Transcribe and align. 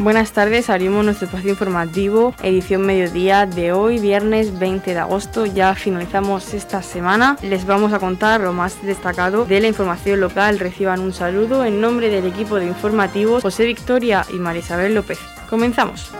Buenas 0.00 0.32
tardes, 0.32 0.70
abrimos 0.70 1.04
nuestro 1.04 1.26
espacio 1.26 1.50
informativo, 1.50 2.34
edición 2.42 2.86
mediodía 2.86 3.44
de 3.44 3.72
hoy, 3.72 3.98
viernes 3.98 4.58
20 4.58 4.94
de 4.94 4.98
agosto. 4.98 5.44
Ya 5.44 5.74
finalizamos 5.74 6.54
esta 6.54 6.82
semana. 6.82 7.36
Les 7.42 7.66
vamos 7.66 7.92
a 7.92 7.98
contar 7.98 8.40
lo 8.40 8.54
más 8.54 8.80
destacado 8.80 9.44
de 9.44 9.60
la 9.60 9.68
información 9.68 10.18
local. 10.18 10.58
Reciban 10.58 11.00
un 11.00 11.12
saludo 11.12 11.66
en 11.66 11.82
nombre 11.82 12.08
del 12.08 12.24
equipo 12.24 12.56
de 12.56 12.64
informativos 12.64 13.42
José 13.42 13.66
Victoria 13.66 14.24
y 14.32 14.38
María 14.38 14.62
Isabel 14.62 14.94
López. 14.94 15.18
Comenzamos. 15.50 16.10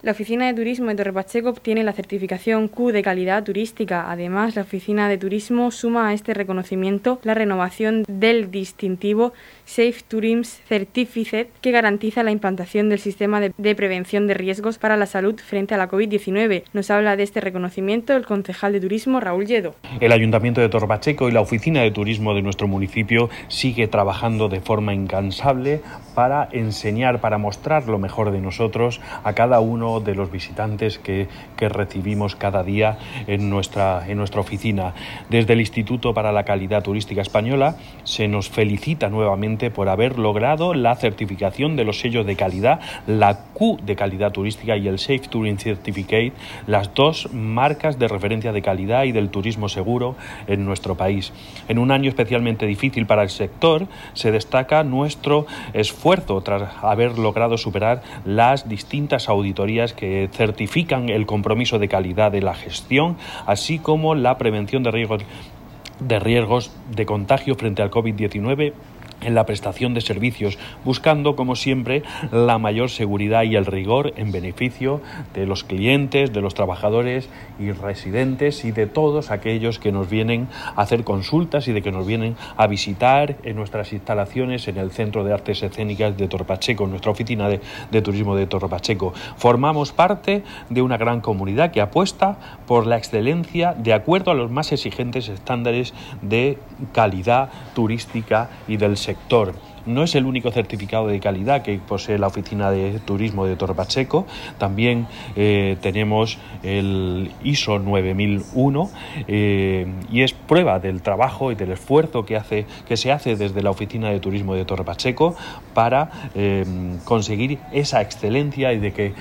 La 0.00 0.12
Oficina 0.12 0.46
de 0.46 0.54
Turismo 0.54 0.86
de 0.86 0.94
Torre 0.94 1.12
Pacheco 1.12 1.48
obtiene 1.48 1.82
la 1.82 1.92
certificación 1.92 2.68
Q 2.68 2.92
de 2.92 3.02
calidad 3.02 3.42
turística. 3.42 4.08
Además, 4.12 4.54
la 4.54 4.62
Oficina 4.62 5.08
de 5.08 5.18
Turismo 5.18 5.72
suma 5.72 6.08
a 6.08 6.14
este 6.14 6.34
reconocimiento 6.34 7.18
la 7.24 7.34
renovación 7.34 8.04
del 8.06 8.52
distintivo 8.52 9.32
Safe 9.64 9.96
Tourism 10.06 10.42
Certificate 10.68 11.50
que 11.60 11.72
garantiza 11.72 12.22
la 12.22 12.30
implantación 12.30 12.88
del 12.88 13.00
sistema 13.00 13.40
de, 13.40 13.74
prevención 13.74 14.28
de 14.28 14.34
riesgos 14.34 14.78
para 14.78 14.96
la 14.96 15.06
salud 15.06 15.34
frente 15.44 15.74
a 15.74 15.78
la 15.78 15.90
COVID-19. 15.90 16.62
Nos 16.72 16.92
habla 16.92 17.16
de 17.16 17.24
este 17.24 17.40
reconocimiento 17.40 18.14
el 18.14 18.24
concejal 18.24 18.74
de 18.74 18.80
turismo 18.80 19.18
Raúl 19.18 19.46
Lledo. 19.46 19.74
El 19.98 20.12
Ayuntamiento 20.12 20.60
de 20.60 20.68
Torbacheco 20.68 21.28
y 21.28 21.32
la 21.32 21.40
Oficina 21.40 21.82
de 21.82 21.90
Turismo 21.90 22.34
de 22.34 22.42
nuestro 22.42 22.68
municipio 22.68 23.30
sigue 23.48 23.88
trabajando 23.88 24.48
de 24.48 24.60
forma 24.60 24.94
incansable 24.94 25.80
para 26.14 26.48
enseñar, 26.52 27.20
para 27.20 27.38
mostrar 27.38 27.88
lo 27.88 27.98
mejor 27.98 28.30
de 28.30 28.40
nosotros 28.40 29.00
a 29.24 29.32
cada 29.32 29.58
uno 29.58 29.87
de 30.04 30.14
los 30.14 30.30
visitantes 30.30 30.98
que, 30.98 31.28
que 31.56 31.68
recibimos 31.68 32.36
cada 32.36 32.62
día 32.62 32.98
en 33.26 33.50
nuestra, 33.50 34.04
en 34.06 34.18
nuestra 34.18 34.40
oficina. 34.40 34.94
Desde 35.30 35.54
el 35.54 35.60
Instituto 35.60 36.14
para 36.14 36.32
la 36.32 36.44
Calidad 36.44 36.82
Turística 36.82 37.22
Española 37.22 37.76
se 38.04 38.28
nos 38.28 38.48
felicita 38.48 39.08
nuevamente 39.08 39.70
por 39.70 39.88
haber 39.88 40.18
logrado 40.18 40.74
la 40.74 40.94
certificación 40.96 41.76
de 41.76 41.84
los 41.84 42.00
sellos 42.00 42.26
de 42.26 42.36
calidad, 42.36 42.80
la 43.06 43.44
Q 43.54 43.78
de 43.82 43.96
calidad 43.96 44.32
turística 44.32 44.76
y 44.76 44.88
el 44.88 44.98
Safe 44.98 45.28
Touring 45.30 45.58
Certificate, 45.58 46.32
las 46.66 46.94
dos 46.94 47.32
marcas 47.32 47.98
de 47.98 48.08
referencia 48.08 48.52
de 48.52 48.62
calidad 48.62 49.04
y 49.04 49.12
del 49.12 49.30
turismo 49.30 49.68
seguro 49.68 50.16
en 50.46 50.64
nuestro 50.64 50.96
país. 50.96 51.32
En 51.68 51.78
un 51.78 51.90
año 51.90 52.08
especialmente 52.08 52.66
difícil 52.66 53.06
para 53.06 53.22
el 53.22 53.30
sector, 53.30 53.86
se 54.12 54.30
destaca 54.30 54.84
nuestro 54.84 55.46
esfuerzo 55.72 56.40
tras 56.42 56.62
haber 56.82 57.18
logrado 57.18 57.56
superar 57.56 58.02
las 58.24 58.68
distintas 58.68 59.28
auditorías 59.28 59.77
que 59.86 60.28
certifican 60.32 61.08
el 61.08 61.26
compromiso 61.26 61.78
de 61.78 61.88
calidad 61.88 62.32
de 62.32 62.42
la 62.42 62.54
gestión, 62.54 63.16
así 63.46 63.78
como 63.78 64.14
la 64.14 64.36
prevención 64.38 64.82
de 64.82 66.18
riesgos 66.18 66.72
de 66.90 67.06
contagio 67.06 67.54
frente 67.54 67.82
al 67.82 67.90
COVID-19 67.90 68.72
en 69.20 69.34
la 69.34 69.46
prestación 69.46 69.94
de 69.94 70.00
servicios, 70.00 70.58
buscando, 70.84 71.36
como 71.36 71.56
siempre, 71.56 72.02
la 72.30 72.58
mayor 72.58 72.90
seguridad 72.90 73.42
y 73.42 73.56
el 73.56 73.66
rigor 73.66 74.12
en 74.16 74.32
beneficio 74.32 75.00
de 75.34 75.46
los 75.46 75.64
clientes, 75.64 76.32
de 76.32 76.40
los 76.40 76.54
trabajadores 76.54 77.28
y 77.58 77.72
residentes 77.72 78.64
y 78.64 78.72
de 78.72 78.86
todos 78.86 79.30
aquellos 79.30 79.78
que 79.78 79.92
nos 79.92 80.08
vienen 80.08 80.48
a 80.76 80.82
hacer 80.82 81.04
consultas 81.04 81.68
y 81.68 81.72
de 81.72 81.82
que 81.82 81.92
nos 81.92 82.06
vienen 82.06 82.36
a 82.56 82.66
visitar 82.66 83.36
en 83.42 83.56
nuestras 83.56 83.92
instalaciones 83.92 84.68
en 84.68 84.78
el 84.78 84.90
Centro 84.90 85.24
de 85.24 85.32
Artes 85.32 85.62
Escénicas 85.62 86.16
de 86.16 86.28
Torpacheco, 86.28 86.84
en 86.84 86.90
nuestra 86.90 87.10
oficina 87.10 87.48
de, 87.48 87.60
de 87.90 88.02
turismo 88.02 88.36
de 88.36 88.46
Torpacheco. 88.46 89.12
Formamos 89.36 89.92
parte 89.92 90.42
de 90.70 90.82
una 90.82 90.96
gran 90.96 91.20
comunidad 91.20 91.70
que 91.70 91.80
apuesta 91.80 92.38
por 92.66 92.86
la 92.86 92.96
excelencia 92.96 93.74
de 93.76 93.92
acuerdo 93.92 94.30
a 94.30 94.34
los 94.34 94.50
más 94.50 94.72
exigentes 94.72 95.28
estándares 95.28 95.94
de 96.22 96.58
calidad 96.92 97.50
turística 97.74 98.50
y 98.66 98.76
del 98.76 98.96
sector. 99.08 99.54
No 99.86 100.02
es 100.02 100.14
el 100.16 100.26
único 100.26 100.50
certificado 100.50 101.06
de 101.06 101.18
calidad 101.18 101.62
que 101.62 101.78
posee 101.78 102.18
la 102.18 102.26
Oficina 102.26 102.70
de 102.70 103.00
Turismo 103.00 103.46
de 103.46 103.56
Torre 103.56 103.74
Pacheco. 103.74 104.26
También 104.58 105.06
eh, 105.34 105.78
tenemos 105.80 106.36
el 106.62 107.30
ISO 107.42 107.78
9001 107.78 108.90
eh, 109.26 109.86
y 110.12 110.22
es 110.24 110.34
prueba 110.34 110.78
del 110.78 111.00
trabajo 111.00 111.52
y 111.52 111.54
del 111.54 111.70
esfuerzo 111.72 112.26
que, 112.26 112.36
hace, 112.36 112.66
que 112.86 112.98
se 112.98 113.10
hace 113.10 113.36
desde 113.36 113.62
la 113.62 113.70
Oficina 113.70 114.10
de 114.10 114.20
Turismo 114.20 114.54
de 114.54 114.66
Torre 114.66 114.84
Pacheco 114.84 115.34
para 115.72 116.10
eh, 116.34 116.66
conseguir 117.04 117.58
esa 117.72 118.02
excelencia 118.02 118.74
y 118.74 118.78
de 118.78 118.92
que 118.92 119.14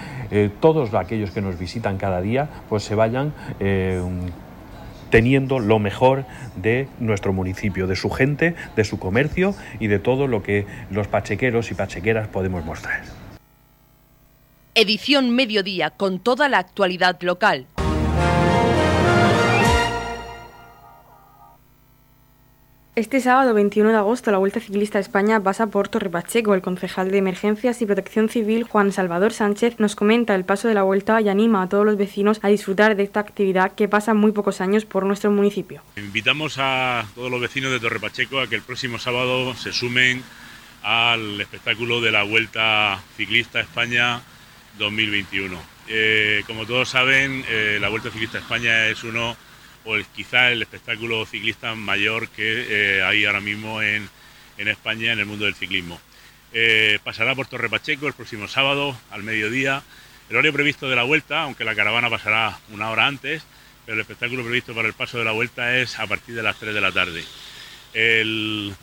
todos 0.59 0.93
aquellos 0.93 1.31
que 1.31 1.41
nos 1.41 1.57
visitan 1.57 1.97
cada 1.97 2.19
día 2.19 2.49
pues 2.67 2.83
se 2.83 2.95
vayan 2.95 3.31
teniendo 5.09 5.59
lo 5.59 5.79
mejor 5.79 6.25
de 6.55 6.87
nuestro 6.99 7.33
municipio, 7.33 7.87
de 7.87 7.95
su 7.95 8.09
gente, 8.09 8.55
de 8.75 8.83
su 8.83 8.99
comercio 8.99 9.55
y 9.79 9.87
de 9.87 9.99
todo 9.99 10.27
lo 10.27 10.43
que 10.43 10.65
los 10.91 11.07
pachequeros 11.07 11.71
y 11.71 11.75
pachequeras 11.75 12.27
podemos 12.27 12.65
mostrar. 12.65 13.03
Edición 14.75 15.31
Mediodía 15.31 15.89
con 15.89 16.19
toda 16.19 16.49
la 16.49 16.59
actualidad 16.59 17.19
local. 17.21 17.65
Este 22.97 23.21
sábado 23.21 23.53
21 23.53 23.91
de 23.91 23.95
agosto 23.95 24.31
la 24.31 24.39
Vuelta 24.39 24.59
Ciclista 24.59 24.97
a 24.97 25.01
España 25.01 25.39
pasa 25.39 25.67
por 25.67 25.87
Torre 25.87 26.09
Pacheco. 26.09 26.55
El 26.55 26.63
concejal 26.63 27.11
de 27.11 27.19
Emergencias 27.19 27.79
y 27.83 27.85
Protección 27.85 28.27
Civil 28.27 28.63
Juan 28.63 28.91
Salvador 28.91 29.33
Sánchez 29.33 29.75
nos 29.77 29.95
comenta 29.95 30.33
el 30.33 30.45
paso 30.45 30.67
de 30.67 30.73
la 30.73 30.81
Vuelta 30.81 31.21
y 31.21 31.29
anima 31.29 31.61
a 31.61 31.69
todos 31.69 31.85
los 31.85 31.95
vecinos 31.95 32.39
a 32.41 32.47
disfrutar 32.47 32.95
de 32.95 33.03
esta 33.03 33.19
actividad 33.19 33.73
que 33.73 33.87
pasa 33.87 34.15
muy 34.15 34.31
pocos 34.31 34.61
años 34.61 34.85
por 34.85 35.05
nuestro 35.05 35.29
municipio. 35.29 35.83
Invitamos 35.95 36.55
a 36.57 37.05
todos 37.13 37.29
los 37.29 37.39
vecinos 37.39 37.71
de 37.71 37.79
Torre 37.79 37.99
Pacheco 37.99 38.39
a 38.39 38.47
que 38.47 38.55
el 38.55 38.63
próximo 38.63 38.97
sábado 38.97 39.53
se 39.53 39.71
sumen 39.73 40.23
al 40.81 41.39
espectáculo 41.39 42.01
de 42.01 42.09
la 42.09 42.23
Vuelta 42.23 42.99
Ciclista 43.15 43.59
España 43.59 44.21
2021. 44.79 45.55
Eh, 45.87 46.41
como 46.47 46.65
todos 46.65 46.89
saben, 46.89 47.45
eh, 47.47 47.77
la 47.79 47.89
Vuelta 47.89 48.09
Ciclista 48.09 48.39
España 48.39 48.87
es 48.87 49.03
uno 49.03 49.37
o 49.87 49.95
quizá 50.13 50.51
el 50.51 50.61
espectáculo 50.61 51.25
ciclista 51.25 51.73
mayor 51.73 52.27
que 52.27 52.97
eh, 52.97 53.03
hay 53.03 53.23
ahora 53.23 53.39
mismo 53.39 53.81
en, 53.81 54.09
España 54.57 55.13
en 55.13 55.19
el 55.19 55.25
mundo 55.25 55.45
del 55.45 55.55
ciclismo. 55.55 55.99
Eh, 56.51 56.99
pasará 57.03 57.35
por 57.35 57.47
Torre 57.47 57.69
Pacheco 57.69 58.07
el 58.07 58.13
próximo 58.13 58.47
sábado 58.49 58.99
al 59.11 59.23
mediodía. 59.23 59.81
El 60.29 60.35
horario 60.35 60.51
previsto 60.51 60.89
de 60.89 60.95
la 60.97 61.03
vuelta, 61.03 61.43
aunque 61.43 61.63
la 61.63 61.73
caravana 61.73 62.09
pasará 62.09 62.59
una 62.71 62.89
hora 62.89 63.07
antes, 63.07 63.43
pero 63.85 63.95
el 63.95 64.01
espectáculo 64.01 64.43
previsto 64.43 64.75
para 64.75 64.89
el 64.89 64.93
paso 64.93 65.19
de 65.19 65.23
la 65.23 65.31
vuelta 65.31 65.77
es 65.77 65.97
a 65.99 66.07
partir 66.07 66.35
de 66.35 66.43
las 66.43 66.59
3 66.59 66.73
de 66.73 66.81
la 66.81 66.91
tarde. 66.91 67.23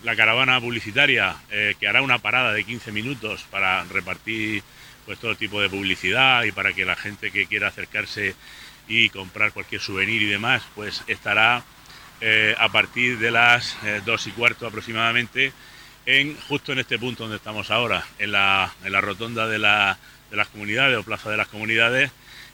la 0.03 0.17
caravana 0.17 0.59
publicitaria 0.59 1.37
eh, 1.51 1.75
que 1.79 1.87
hará 1.87 2.01
una 2.01 2.19
parada 2.19 2.55
de 2.55 2.65
15 2.65 2.93
minutos 2.93 3.45
para 3.51 3.85
repartir 3.85 4.63
pues, 5.05 5.19
todo 5.19 5.37
tipo 5.37 5.61
de 5.61 5.69
publicidad 5.69 6.45
y 6.45 6.53
para 6.53 6.73
que 6.73 6.87
la 6.87 6.97
gente 6.97 7.31
que 7.31 7.47
quiera 7.47 7.69
acercarse 7.69 8.35
y 8.89 9.09
comprar 9.11 9.53
cualquier 9.53 9.81
souvenir 9.81 10.23
y 10.23 10.27
demás, 10.27 10.63
pues 10.75 11.03
estará 11.07 11.65
eh, 12.21 12.55
a 12.59 12.69
partir 12.69 13.19
de 13.19 13.31
las 13.31 13.77
eh, 13.85 14.01
dos 14.05 14.27
y 14.27 14.31
cuarto 14.31 14.67
aproximadamente, 14.67 15.53
en, 16.07 16.37
justo 16.49 16.73
en 16.73 16.79
este 16.79 16.99
punto 16.99 17.25
donde 17.25 17.37
estamos 17.37 17.71
ahora, 17.71 18.07
en 18.19 18.33
la, 18.33 18.73
en 18.85 18.93
la 18.93 19.01
rotonda 19.01 19.47
de, 19.49 19.59
la, 19.59 19.99
de, 20.31 20.37
las 20.37 20.49
comunidades 20.49 20.99
o 20.99 21.03
plaza 21.03 21.31
de 21.31 21.37
las 21.37 21.49
comunidades, 21.49 22.11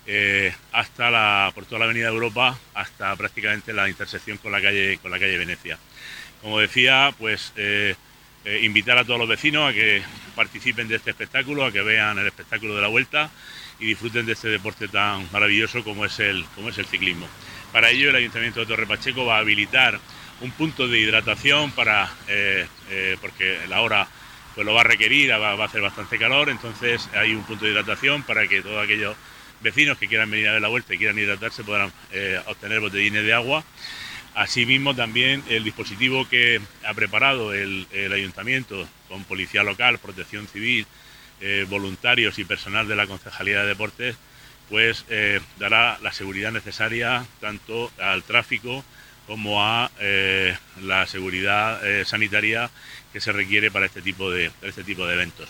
eh, 0.06 0.54
hasta 0.72 1.10
la, 1.10 1.52
por 1.54 1.66
toda 1.66 1.80
la 1.80 1.84
avenida 1.86 2.08
Europa, 2.08 2.58
hasta 2.74 3.14
prácticamente 3.16 3.72
la 3.72 3.88
intersección 3.88 4.38
con 4.38 4.52
la 4.52 4.62
calle, 4.62 4.98
con 4.98 5.10
la 5.10 5.18
calle 5.18 5.36
Venecia. 5.36 5.78
Como 6.40 6.58
decía, 6.58 7.12
pues 7.18 7.52
invitar 8.62 8.96
a 8.96 9.04
todos 9.04 9.18
los 9.18 9.28
vecinos 9.28 9.68
a 9.68 9.74
que 9.74 10.02
participen 10.34 10.88
de 10.88 10.96
este 10.96 11.10
espectáculo, 11.10 11.66
a 11.66 11.72
que 11.72 11.82
vean 11.82 12.18
el 12.18 12.26
espectáculo 12.26 12.74
de 12.74 12.80
la 12.80 12.88
vuelta 12.88 13.30
y 13.80 13.86
disfruten 13.86 14.26
de 14.26 14.32
este 14.32 14.48
deporte 14.48 14.88
tan 14.88 15.26
maravilloso 15.32 15.82
como 15.82 16.04
es 16.04 16.18
el, 16.20 16.44
como 16.54 16.68
es 16.68 16.78
el 16.78 16.86
ciclismo. 16.86 17.26
Para 17.72 17.90
ello 17.90 18.10
el 18.10 18.16
Ayuntamiento 18.16 18.60
de 18.60 18.66
Torre 18.66 18.86
Pacheco 18.86 19.24
va 19.24 19.36
a 19.36 19.40
habilitar 19.40 19.98
un 20.40 20.50
punto 20.52 20.86
de 20.86 20.98
hidratación 20.98 21.70
para, 21.72 22.10
eh, 22.28 22.66
eh, 22.90 23.16
porque 23.20 23.58
la 23.68 23.80
hora 23.80 24.06
pues 24.54 24.66
lo 24.66 24.74
va 24.74 24.80
a 24.80 24.84
requerir, 24.84 25.30
va, 25.30 25.52
a 25.52 25.64
hacer 25.64 25.80
bastante 25.80 26.18
calor, 26.18 26.50
entonces 26.50 27.08
hay 27.14 27.34
un 27.34 27.44
punto 27.44 27.64
de 27.64 27.72
hidratación 27.72 28.22
para 28.22 28.46
que 28.48 28.62
todos 28.62 28.82
aquellos 28.82 29.16
vecinos 29.60 29.96
que 29.96 30.08
quieran 30.08 30.30
venir 30.30 30.48
a 30.48 30.52
ver 30.52 30.62
la 30.62 30.68
vuelta 30.68 30.94
y 30.94 30.98
quieran 30.98 31.18
hidratarse 31.18 31.62
puedan 31.62 31.92
eh, 32.12 32.40
obtener 32.46 32.80
botellines 32.80 33.24
de 33.24 33.32
agua. 33.32 33.64
Asimismo, 34.34 34.94
también 34.94 35.42
el 35.48 35.64
dispositivo 35.64 36.28
que 36.28 36.60
ha 36.86 36.94
preparado 36.94 37.52
el 37.52 37.86
ayuntamiento 38.12 38.88
con 39.08 39.24
policía 39.24 39.64
local, 39.64 39.98
protección 39.98 40.46
civil, 40.46 40.86
eh, 41.42 41.64
voluntarios 41.68 42.38
y 42.38 42.44
personal 42.44 42.86
de 42.86 42.96
la 42.96 43.06
Concejalía 43.06 43.62
de 43.62 43.68
Deportes, 43.68 44.16
pues 44.68 45.06
eh, 45.08 45.40
dará 45.58 45.98
la 46.02 46.12
seguridad 46.12 46.52
necesaria 46.52 47.24
tanto 47.40 47.90
al 47.98 48.22
tráfico 48.24 48.84
como 49.26 49.64
a 49.64 49.90
eh, 50.00 50.54
la 50.82 51.06
seguridad 51.06 51.80
sanitaria 52.04 52.70
que 53.12 53.20
se 53.20 53.32
requiere 53.32 53.70
para 53.70 53.86
este 53.86 54.02
tipo 54.02 54.30
de, 54.30 54.50
este 54.62 54.84
tipo 54.84 55.06
de 55.06 55.14
eventos. 55.14 55.48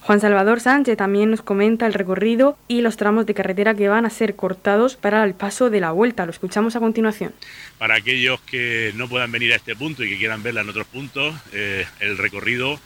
Juan 0.00 0.20
Salvador 0.20 0.60
Sánchez 0.60 0.96
también 0.96 1.30
nos 1.30 1.42
comenta 1.42 1.86
el 1.86 1.92
recorrido 1.94 2.58
y 2.66 2.80
los 2.80 2.96
tramos 2.96 3.26
de 3.26 3.34
carretera 3.34 3.74
que 3.74 3.88
van 3.88 4.06
a 4.06 4.10
ser 4.10 4.34
cortados 4.34 4.96
para 4.96 5.24
el 5.24 5.34
paso 5.34 5.68
de 5.68 5.80
la 5.80 5.92
vuelta. 5.92 6.24
Lo 6.24 6.30
escuchamos 6.30 6.76
a 6.76 6.80
continuación. 6.80 7.34
Para 7.78 7.96
aquellos 7.96 8.40
que 8.42 8.92
no 8.96 9.08
puedan 9.08 9.30
venir 9.30 9.52
a 9.52 9.56
este 9.56 9.76
punto 9.76 10.04
y 10.04 10.10
que 10.10 10.18
quieran 10.18 10.42
verla 10.42 10.62
en 10.62 10.68
otros 10.68 10.86
puntos, 10.86 11.34
el 11.52 12.18
recorrido 12.18 12.78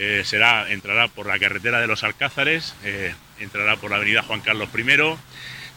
Eh, 0.00 0.22
será, 0.24 0.70
entrará 0.70 1.08
por 1.08 1.26
la 1.26 1.40
carretera 1.40 1.80
de 1.80 1.88
los 1.88 2.04
Alcázares, 2.04 2.74
eh, 2.84 3.12
entrará 3.40 3.76
por 3.76 3.90
la 3.90 3.96
avenida 3.96 4.22
Juan 4.22 4.40
Carlos 4.40 4.68
I, 4.72 5.16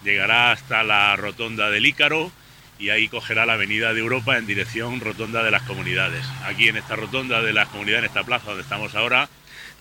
llegará 0.03 0.51
hasta 0.51 0.83
la 0.83 1.15
rotonda 1.15 1.71
del 1.71 1.87
Ícaro 1.87 2.31
y 2.77 2.89
ahí 2.89 3.07
cogerá 3.07 3.47
la 3.47 3.53
avenida 3.53 3.93
de 3.93 3.99
Europa 3.99 4.37
en 4.37 4.45
dirección 4.45 4.99
rotonda 4.99 5.43
de 5.43 5.49
las 5.49 5.63
comunidades. 5.63 6.23
Aquí 6.45 6.67
en 6.67 6.77
esta 6.77 6.95
rotonda 6.95 7.41
de 7.41 7.51
las 7.51 7.69
comunidades, 7.69 8.03
en 8.03 8.09
esta 8.09 8.23
plaza 8.23 8.45
donde 8.47 8.61
estamos 8.61 8.93
ahora, 8.93 9.27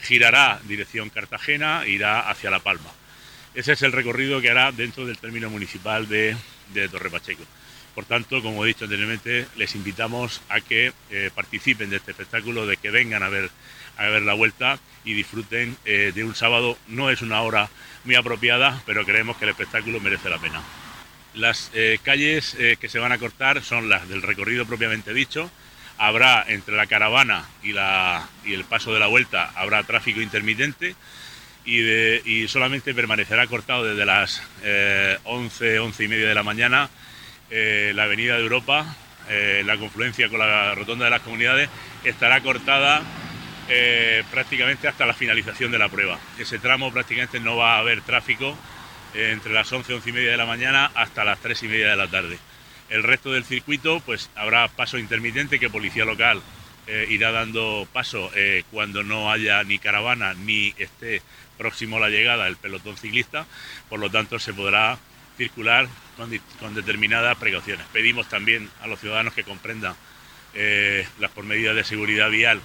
girará 0.01 0.59
dirección 0.65 1.11
Cartagena, 1.11 1.87
irá 1.87 2.21
hacia 2.21 2.51
La 2.51 2.61
Palma. 2.61 2.91
Ese 3.55 3.73
es 3.73 3.83
el 3.83 3.93
recorrido 3.93 4.41
que 4.41 4.51
hará 4.51 4.73
dentro 4.73 5.05
del 5.05 5.19
término 5.19 5.51
municipal 5.51 6.09
de, 6.09 6.35
de 6.73 6.89
Torre 6.89 7.11
Pacheco. 7.11 7.45
Por 7.95 8.05
tanto, 8.05 8.41
como 8.43 8.65
he 8.65 8.69
dicho 8.69 8.85
anteriormente, 8.85 9.47
les 9.57 9.75
invitamos 9.75 10.41
a 10.49 10.61
que 10.61 10.93
eh, 11.11 11.31
participen 11.35 11.91
de 11.91 11.97
este 11.97 12.13
espectáculo, 12.13 12.67
de 12.67 12.77
que 12.77 12.91
vengan 12.91 13.23
a 13.23 13.29
ver, 13.29 13.51
a 14.07 14.11
ver 14.11 14.23
la 14.23 14.35
vuelta 14.35 14.79
y 15.05 15.15
disfruten 15.15 15.77
eh, 15.85 16.13
de 16.15 16.25
un 16.25 16.35
sábado. 16.35 16.77
No 16.89 17.11
es 17.11 17.23
una 17.23 17.43
hora 17.43 17.69
muy 18.05 18.15
apropiada, 18.15 18.83
pero 18.87 19.05
creemos 19.05 19.37
que 19.37 19.45
el 19.45 19.51
espectáculo 19.51 20.01
merece 20.01 20.29
la 20.29 20.39
pena. 20.39 20.63
Las 21.35 21.71
eh, 21.75 21.99
calles 22.03 22.57
que 22.81 22.89
se 22.89 22.99
van 22.99 23.13
a 23.13 23.19
cortar 23.19 23.63
son 23.63 23.89
las 23.89 24.09
del 24.09 24.23
recorrido 24.23 24.67
propiamente 24.67 25.15
dicho. 25.15 25.51
Habrá 25.97 26.45
entre 26.49 26.77
la 26.77 26.87
caravana 26.87 27.45
y, 27.63 27.73
la, 27.73 28.29
y 28.45 28.55
el 28.55 28.65
paso 28.65 28.93
de 28.93 29.01
la 29.01 29.07
vuelta, 29.07 29.53
habrá 29.55 29.83
tráfico 29.85 30.21
intermitente. 30.21 30.97
Y, 31.63 31.79
y, 31.79 32.49
solamente 32.49 32.95
permanecerá 32.95 33.47
cortado 33.47 33.85
desde 33.85 34.07
las 34.07 34.43
11, 35.25 35.79
11 35.79 36.05
y 36.05 36.09
media 36.09 36.27
de 36.27 36.35
la 36.35 36.43
mañana 36.43 36.89
eh, 37.51 37.91
la 37.97 38.05
Avenida 38.05 38.37
de 38.37 38.43
Europa, 38.43 38.87
eh, 39.29 39.63
la 39.67 39.77
confluencia 39.77 40.29
con 40.29 40.39
la 40.39 40.73
Rotonda 40.77 41.07
de 41.07 41.11
las 41.11 41.23
Comunidades, 41.23 41.69
estará 42.05 42.41
cortada 42.43 43.03
eh, 43.71 44.23
prácticamente 44.31 44.89
hasta 44.89 45.07
la 45.07 45.15
finalización 45.15 45.71
de 45.71 45.79
la 45.79 45.89
prueba. 45.89 46.19
Ese 46.39 46.59
tramo 46.59 46.93
prácticamente 46.93 47.41
no 47.41 47.57
va 47.57 47.77
a 47.77 47.79
haber 47.79 48.03
tráfico 48.03 48.57
entre 49.15 49.53
las 49.53 49.73
11, 49.73 49.95
11 49.95 50.11
y 50.11 50.13
media 50.13 50.31
de 50.33 50.37
la 50.37 50.47
mañana 50.47 50.91
hasta 50.95 51.25
las 51.25 51.41
3 51.41 51.63
y 51.63 51.69
media 51.69 51.91
de 51.91 51.97
la 51.97 52.09
tarde. 52.09 52.39
El 52.89 53.03
resto 53.03 53.33
del 53.33 53.45
circuito, 53.45 54.01
pues 54.01 54.31
habrá 54.35 54.69
paso 54.69 54.99
intermitente 54.99 55.59
que 55.59 55.71
Policía 55.71 56.05
Local 56.05 56.43
irá 57.09 57.31
dando 57.31 57.87
paso 57.93 58.33
cuando 58.73 59.05
no 59.05 59.31
haya 59.31 59.63
ni 59.63 59.79
caravana 59.79 60.35
ni 60.35 60.75
esté 60.77 61.23
próximo 61.57 61.99
a 61.99 62.01
la 62.01 62.09
llegada 62.09 62.49
el 62.49 62.57
pelotón 62.57 62.97
ciclista, 62.97 63.47
por 63.89 64.01
lo 64.01 64.11
tanto 64.11 64.39
se 64.39 64.55
podrá 64.55 64.99
circular 65.37 65.89
con, 66.17 66.75
determinadas 66.75 67.37
precauciones. 67.37 67.87
Pedimos 67.93 68.29
también 68.29 68.71
a 68.81 68.87
los 68.87 69.01
ciudadanos 69.01 69.35
que 69.35 69.45
comprendan 69.45 69.95
eh, 70.55 71.07
las 71.19 71.37
medidas 71.37 71.77
de 71.77 71.85
seguridad 71.85 72.31
vial 72.31 72.61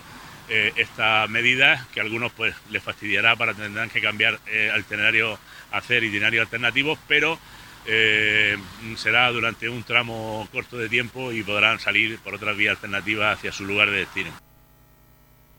eh, 0.50 0.71
esta 0.75 1.27
medida, 1.27 1.88
que 1.94 2.00
a 2.00 2.03
algunos 2.03 2.31
pues 2.31 2.56
les 2.69 2.83
fastidiará 2.83 3.36
para 3.36 3.53
tendrán 3.53 3.89
que 3.89 4.01
cambiar 4.01 4.39
eh, 4.47 4.71
itinerario, 4.80 5.39
hacer 5.71 6.03
itinerarios 6.03 6.44
alternativos, 6.44 7.00
pero 7.07 7.39
eh, 7.88 8.56
será 8.95 9.31
durante 9.31 9.69
un 9.69 9.83
tramo 9.83 10.47
corto 10.51 10.77
de 10.77 10.89
tiempo 10.89 11.31
y 11.31 11.44
podrán 11.44 11.80
salir 11.80 12.19
por 12.19 12.36
otras 12.36 12.56
vías 12.57 12.75
alternativas 12.75 13.38
hacia 13.38 13.51
su 13.51 13.65
lugar 13.65 13.89
de 13.92 14.00
destino. 14.00 14.31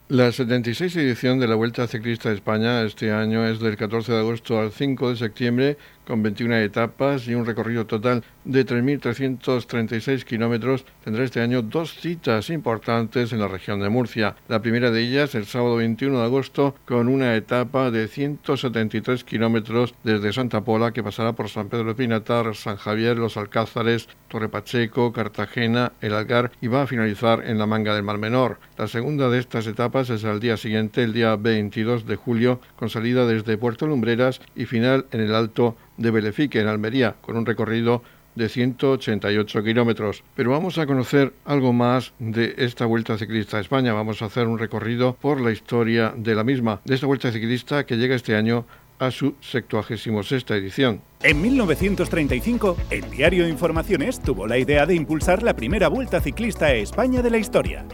La 0.08 0.30
76 0.30 0.94
edición 0.96 1.40
de 1.40 1.48
la 1.48 1.56
Vuelta 1.56 1.88
Ciclista 1.88 2.28
de 2.28 2.36
España 2.36 2.82
este 2.82 3.10
año 3.10 3.44
es 3.44 3.58
del 3.58 3.76
14 3.76 4.12
de 4.12 4.18
agosto 4.18 4.60
al 4.60 4.70
5 4.70 5.10
de 5.10 5.16
septiembre 5.16 5.78
con 6.06 6.22
21 6.22 6.56
etapas 6.56 7.26
y 7.26 7.34
un 7.34 7.44
recorrido 7.44 7.86
total 7.86 8.22
de 8.44 8.64
3.336 8.64 10.24
kilómetros, 10.24 10.84
tendrá 11.04 11.24
este 11.24 11.40
año 11.40 11.62
dos 11.62 11.94
citas 11.94 12.48
importantes 12.50 13.32
en 13.32 13.40
la 13.40 13.48
región 13.48 13.80
de 13.80 13.88
Murcia. 13.88 14.36
La 14.48 14.62
primera 14.62 14.90
de 14.90 15.00
ellas 15.00 15.34
el 15.34 15.46
sábado 15.46 15.76
21 15.76 16.18
de 16.18 16.24
agosto 16.24 16.74
con 16.84 17.08
una 17.08 17.34
etapa 17.34 17.90
de 17.90 18.06
173 18.06 19.24
kilómetros 19.24 19.94
desde 20.04 20.32
Santa 20.32 20.62
Pola 20.62 20.92
que 20.92 21.02
pasará 21.02 21.32
por 21.32 21.48
San 21.48 21.68
Pedro 21.68 21.88
de 21.88 21.94
Pinatar, 21.94 22.54
San 22.54 22.76
Javier, 22.76 23.16
Los 23.16 23.36
Alcázares, 23.36 24.08
Torre 24.28 24.48
Pacheco, 24.48 25.12
Cartagena, 25.12 25.92
El 26.00 26.14
Algar 26.14 26.52
y 26.60 26.68
va 26.68 26.82
a 26.82 26.86
finalizar 26.86 27.42
en 27.44 27.58
la 27.58 27.66
Manga 27.66 27.94
del 27.94 28.04
Mar 28.04 28.18
Menor. 28.18 28.58
La 28.78 28.86
segunda 28.86 29.28
de 29.28 29.38
estas 29.38 29.66
etapas 29.66 30.10
es 30.10 30.24
al 30.24 30.40
día 30.40 30.56
siguiente, 30.56 31.02
el 31.02 31.12
día 31.12 31.34
22 31.36 32.06
de 32.06 32.16
julio, 32.16 32.60
con 32.76 32.90
salida 32.90 33.26
desde 33.26 33.58
Puerto 33.58 33.86
Lumbreras 33.86 34.40
y 34.54 34.66
final 34.66 35.06
en 35.10 35.20
el 35.20 35.34
Alto 35.34 35.76
de 35.96 36.10
Belefique, 36.10 36.60
en 36.60 36.68
Almería, 36.68 37.16
con 37.20 37.36
un 37.36 37.46
recorrido 37.46 38.02
de 38.36 38.48
188 38.48 39.64
kilómetros. 39.64 40.22
Pero 40.34 40.50
vamos 40.50 40.78
a 40.78 40.86
conocer 40.86 41.32
algo 41.44 41.72
más 41.72 42.12
de 42.18 42.54
esta 42.58 42.86
Vuelta 42.86 43.18
Ciclista 43.18 43.56
a 43.56 43.60
España. 43.60 43.92
Vamos 43.92 44.22
a 44.22 44.26
hacer 44.26 44.46
un 44.46 44.58
recorrido 44.58 45.14
por 45.14 45.40
la 45.40 45.50
historia 45.50 46.12
de 46.16 46.34
la 46.34 46.44
misma, 46.44 46.80
de 46.84 46.94
esta 46.94 47.06
Vuelta 47.06 47.32
Ciclista 47.32 47.84
que 47.84 47.96
llega 47.96 48.14
este 48.14 48.36
año 48.36 48.66
a 48.98 49.10
su 49.10 49.34
76 49.40 50.44
edición. 50.50 51.02
En 51.22 51.42
1935, 51.42 52.76
el 52.90 53.10
diario 53.10 53.48
Informaciones 53.48 54.20
tuvo 54.20 54.46
la 54.46 54.58
idea 54.58 54.86
de 54.86 54.94
impulsar 54.94 55.42
la 55.42 55.54
primera 55.54 55.88
Vuelta 55.88 56.20
Ciclista 56.20 56.66
a 56.66 56.74
España 56.74 57.22
de 57.22 57.30
la 57.30 57.38
historia. 57.38 57.84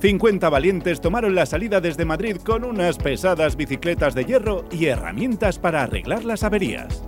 50 0.00 0.48
valientes 0.48 1.00
tomaron 1.02 1.34
la 1.34 1.44
salida 1.44 1.80
desde 1.82 2.06
Madrid 2.06 2.36
con 2.36 2.64
unas 2.64 2.96
pesadas 2.96 3.54
bicicletas 3.56 4.14
de 4.14 4.24
hierro 4.24 4.64
y 4.70 4.86
herramientas 4.86 5.58
para 5.58 5.82
arreglar 5.82 6.24
las 6.24 6.42
averías. 6.42 7.02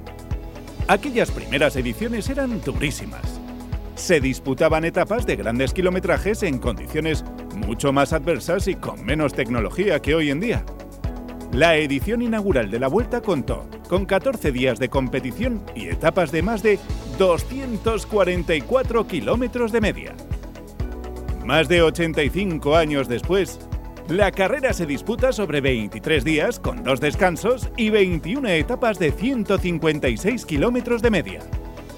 Aquellas 0.88 1.30
primeras 1.30 1.76
ediciones 1.76 2.28
eran 2.28 2.60
durísimas. 2.60 3.22
Se 3.94 4.20
disputaban 4.20 4.84
etapas 4.84 5.24
de 5.26 5.36
grandes 5.36 5.72
kilometrajes 5.72 6.42
en 6.42 6.58
condiciones 6.58 7.24
mucho 7.54 7.92
más 7.92 8.12
adversas 8.12 8.66
y 8.66 8.74
con 8.74 9.04
menos 9.04 9.32
tecnología 9.32 10.00
que 10.00 10.14
hoy 10.14 10.30
en 10.30 10.40
día. 10.40 10.64
La 11.52 11.76
edición 11.76 12.22
inaugural 12.22 12.70
de 12.70 12.80
la 12.80 12.88
Vuelta 12.88 13.20
contó 13.20 13.68
con 13.88 14.06
14 14.06 14.50
días 14.50 14.78
de 14.78 14.88
competición 14.88 15.62
y 15.76 15.88
etapas 15.88 16.32
de 16.32 16.42
más 16.42 16.62
de 16.62 16.78
244 17.18 19.06
kilómetros 19.06 19.70
de 19.70 19.80
media. 19.80 20.14
Más 21.44 21.68
de 21.68 21.82
85 21.82 22.74
años 22.74 23.06
después, 23.06 23.60
la 24.12 24.30
carrera 24.30 24.74
se 24.74 24.84
disputa 24.84 25.32
sobre 25.32 25.62
23 25.62 26.22
días 26.22 26.60
con 26.60 26.84
dos 26.84 27.00
descansos 27.00 27.70
y 27.78 27.88
21 27.88 28.46
etapas 28.50 28.98
de 28.98 29.10
156 29.10 30.44
kilómetros 30.44 31.00
de 31.00 31.10
media. 31.10 31.40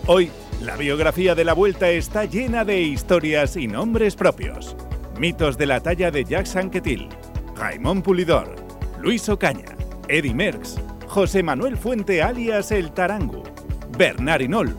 Hoy, 0.07 0.31
la 0.63 0.77
biografía 0.77 1.35
de 1.35 1.45
la 1.45 1.55
Vuelta 1.55 1.91
está 1.91 2.25
llena 2.25 2.65
de 2.65 2.81
historias 2.83 3.57
y 3.57 3.67
nombres 3.67 4.15
propios. 4.15 4.77
Mitos 5.19 5.59
de 5.59 5.67
la 5.67 5.81
talla 5.81 6.13
de 6.13 6.25
Jacques 6.25 6.55
Anquetil, 6.55 7.09
Raimón 7.57 8.01
Pulidor, 8.01 8.55
Luis 9.01 9.29
Ocaña, 9.29 9.77
Eddie 10.07 10.35
Merckx, 10.35 10.77
José 11.09 11.43
Manuel 11.43 11.77
Fuente 11.77 12.23
alias 12.23 12.71
El 12.71 12.93
Tarangu, 12.93 13.43
Bernard 13.99 14.43
Inol, 14.43 14.77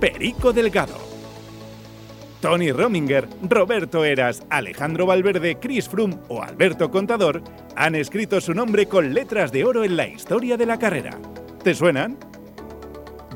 Perico 0.00 0.54
Delgado. 0.54 1.07
Tony 2.40 2.70
Rominger, 2.70 3.28
Roberto 3.42 4.04
Eras, 4.04 4.44
Alejandro 4.48 5.06
Valverde, 5.06 5.56
Chris 5.56 5.88
Froome 5.88 6.18
o 6.28 6.42
Alberto 6.42 6.90
Contador 6.90 7.42
han 7.74 7.96
escrito 7.96 8.40
su 8.40 8.54
nombre 8.54 8.86
con 8.86 9.12
letras 9.12 9.50
de 9.50 9.64
oro 9.64 9.82
en 9.82 9.96
la 9.96 10.06
historia 10.06 10.56
de 10.56 10.66
la 10.66 10.78
carrera. 10.78 11.18
¿Te 11.64 11.74
suenan? 11.74 12.16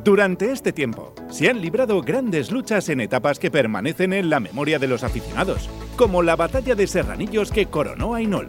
Durante 0.05 0.53
este 0.53 0.73
tiempo, 0.73 1.15
se 1.31 1.49
han 1.49 1.61
librado 1.61 2.01
grandes 2.01 2.51
luchas 2.53 2.89
en 2.89 3.01
etapas 3.01 3.39
que 3.39 3.51
permanecen 3.51 4.13
en 4.13 4.31
la 4.31 4.41
memoria 4.41 4.79
de 4.79 4.89
los 4.89 5.03
aficionados, 5.03 5.69
como 5.97 6.23
la 6.23 6.37
batalla 6.37 6.75
de 6.75 6.87
Serranillos 6.87 7.51
que 7.51 7.67
coronó 7.67 8.15
a 8.15 8.23
Inol, 8.23 8.49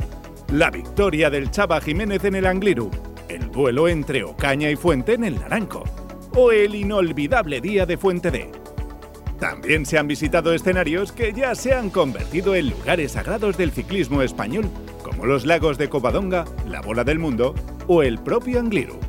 la 0.51 0.69
victoria 0.69 1.29
del 1.29 1.49
Chava 1.51 1.81
Jiménez 1.81 2.23
en 2.25 2.35
el 2.35 2.45
Angliru, 2.45 2.91
el 3.27 3.51
duelo 3.51 3.87
entre 3.87 4.23
Ocaña 4.23 4.69
y 4.69 4.75
Fuente 4.75 5.13
en 5.13 5.23
el 5.23 5.35
Naranco, 5.35 5.83
o 6.35 6.51
el 6.51 6.75
inolvidable 6.75 7.61
día 7.61 7.85
de 7.85 7.97
Fuente 7.97 8.31
D 8.31 8.62
también 9.39 9.85
se 9.85 9.97
han 9.97 10.07
visitado 10.07 10.53
escenarios 10.53 11.11
que 11.11 11.33
ya 11.33 11.55
se 11.55 11.73
han 11.73 11.89
convertido 11.89 12.55
en 12.55 12.69
lugares 12.69 13.13
sagrados 13.13 13.57
del 13.57 13.71
ciclismo 13.71 14.21
español, 14.21 14.69
como 15.03 15.25
los 15.25 15.45
lagos 15.45 15.77
de 15.77 15.89
Covadonga, 15.89 16.45
la 16.67 16.81
Bola 16.81 17.03
del 17.03 17.19
Mundo 17.19 17.53
o 17.87 18.03
el 18.03 18.19
propio 18.19 18.59
Angliru. 18.59 18.99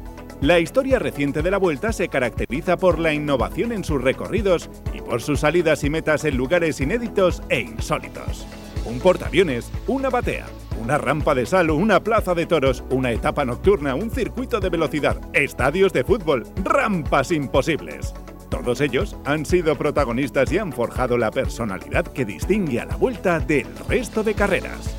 La 0.40 0.58
historia 0.58 0.98
reciente 0.98 1.40
de 1.40 1.50
la 1.50 1.58
Vuelta 1.58 1.92
se 1.92 2.08
caracteriza 2.08 2.76
por 2.76 2.98
la 2.98 3.14
innovación 3.14 3.72
en 3.72 3.84
sus 3.84 4.02
recorridos 4.02 4.68
y 4.92 5.00
por 5.00 5.22
sus 5.22 5.40
salidas 5.40 5.84
y 5.84 5.90
metas 5.90 6.24
en 6.24 6.36
lugares 6.36 6.80
inéditos 6.80 7.42
e 7.48 7.60
insólitos. 7.60 8.46
Un 8.84 8.98
portaaviones, 8.98 9.70
una 9.86 10.10
batea, 10.10 10.46
una 10.82 10.98
rampa 10.98 11.34
de 11.34 11.46
sal, 11.46 11.70
una 11.70 12.02
plaza 12.02 12.34
de 12.34 12.46
toros, 12.46 12.84
una 12.90 13.12
etapa 13.12 13.44
nocturna, 13.44 13.94
un 13.94 14.10
circuito 14.10 14.60
de 14.60 14.68
velocidad, 14.68 15.18
estadios 15.32 15.92
de 15.92 16.04
fútbol, 16.04 16.46
rampas 16.62 17.30
imposibles. 17.30 18.12
Todos 18.54 18.80
ellos 18.80 19.16
han 19.24 19.44
sido 19.44 19.76
protagonistas 19.76 20.52
y 20.52 20.58
han 20.58 20.72
forjado 20.72 21.18
la 21.18 21.32
personalidad 21.32 22.06
que 22.06 22.24
distingue 22.24 22.78
a 22.78 22.84
la 22.84 22.94
vuelta 22.94 23.40
del 23.40 23.66
resto 23.88 24.22
de 24.22 24.34
carreras. 24.34 24.94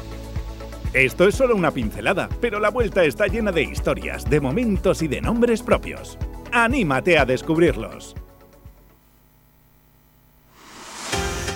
Esto 0.93 1.25
es 1.25 1.35
solo 1.35 1.55
una 1.55 1.71
pincelada, 1.71 2.27
pero 2.41 2.59
la 2.59 2.69
vuelta 2.69 3.05
está 3.05 3.27
llena 3.27 3.53
de 3.53 3.63
historias, 3.63 4.29
de 4.29 4.41
momentos 4.41 5.01
y 5.01 5.07
de 5.07 5.21
nombres 5.21 5.63
propios. 5.63 6.17
¡Anímate 6.51 7.17
a 7.17 7.24
descubrirlos! 7.24 8.13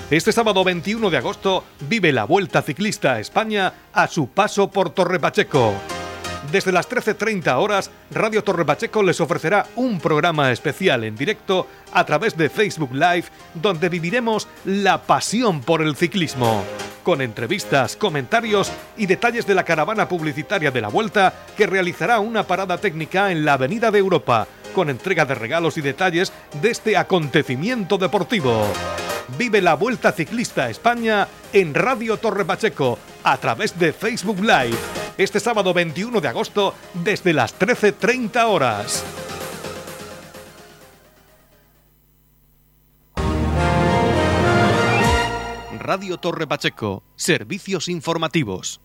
Este 0.10 0.32
sábado 0.32 0.63
21 0.63 1.10
de 1.10 1.18
agosto 1.18 1.65
vive 1.82 2.13
la 2.13 2.24
Vuelta 2.24 2.62
Ciclista 2.62 3.15
a 3.15 3.20
España 3.20 3.74
a 3.91 4.08
su 4.08 4.29
paso 4.29 4.72
por 4.72 4.91
Torre 4.91 5.20
Pacheco. 5.20 5.74
Desde 6.51 6.72
las 6.72 6.89
13.30 6.89 7.56
horas, 7.58 7.91
Radio 8.10 8.44
Torre 8.44 8.65
Pacheco 8.65 9.03
les 9.03 9.22
ofrecerá 9.22 9.68
un 9.75 10.00
programa 10.00 10.51
especial 10.51 11.03
en 11.03 11.15
directo 11.15 11.68
a 11.94 12.03
través 12.06 12.36
de 12.36 12.50
Facebook 12.50 12.91
Live 12.91 13.25
donde 13.53 13.88
viviremos 13.88 14.48
la 14.65 15.00
pasión 15.03 15.62
por 15.62 15.84
el 15.84 15.96
ciclismo. 15.96 16.63
Con 17.03 17.22
entrevistas, 17.22 17.96
comentarios 17.96 18.72
y 18.98 19.06
detalles 19.06 19.46
de 19.46 19.53
la 19.53 19.63
caravana 19.63 20.10
publicitaria 20.10 20.72
de 20.72 20.82
la 20.82 20.88
Vuelta 20.88 21.34
que 21.56 21.68
realizará 21.68 22.20
una 22.20 22.44
parada 22.44 22.79
técnica 22.79 23.32
en 23.32 23.46
la 23.46 23.53
Avenida 23.53 23.91
de 23.91 24.00
Europa 24.00 24.48
con 24.74 24.89
entrega 24.89 25.25
de 25.25 25.36
regalos 25.36 25.77
y 25.77 25.82
detalles 25.82 26.34
de 26.62 26.72
este 26.72 26.98
acontecimiento 26.98 28.00
deportivo. 28.00 28.65
Vive 29.38 29.62
la 29.62 29.75
Vuelta 29.75 30.12
Ciclista 30.12 30.68
España 30.70 31.27
en 31.53 31.75
Radio 31.75 32.18
Torre 32.18 32.44
Pacheco 32.44 32.98
a 33.24 33.38
través 33.38 33.77
de 33.77 33.94
Facebook 33.94 34.39
Live. 34.39 34.99
Este 35.20 35.42
sábado 35.42 35.74
21 35.74 36.22
de 36.22 36.30
agosto 36.30 36.74
desde 36.94 37.34
las 37.34 37.60
13.30 37.60 38.42
horas. 38.46 39.04
Radio 45.78 46.16
Torre 46.20 46.48
Pacheco, 46.48 47.04
servicios 47.18 47.90
informativos. 47.90 48.80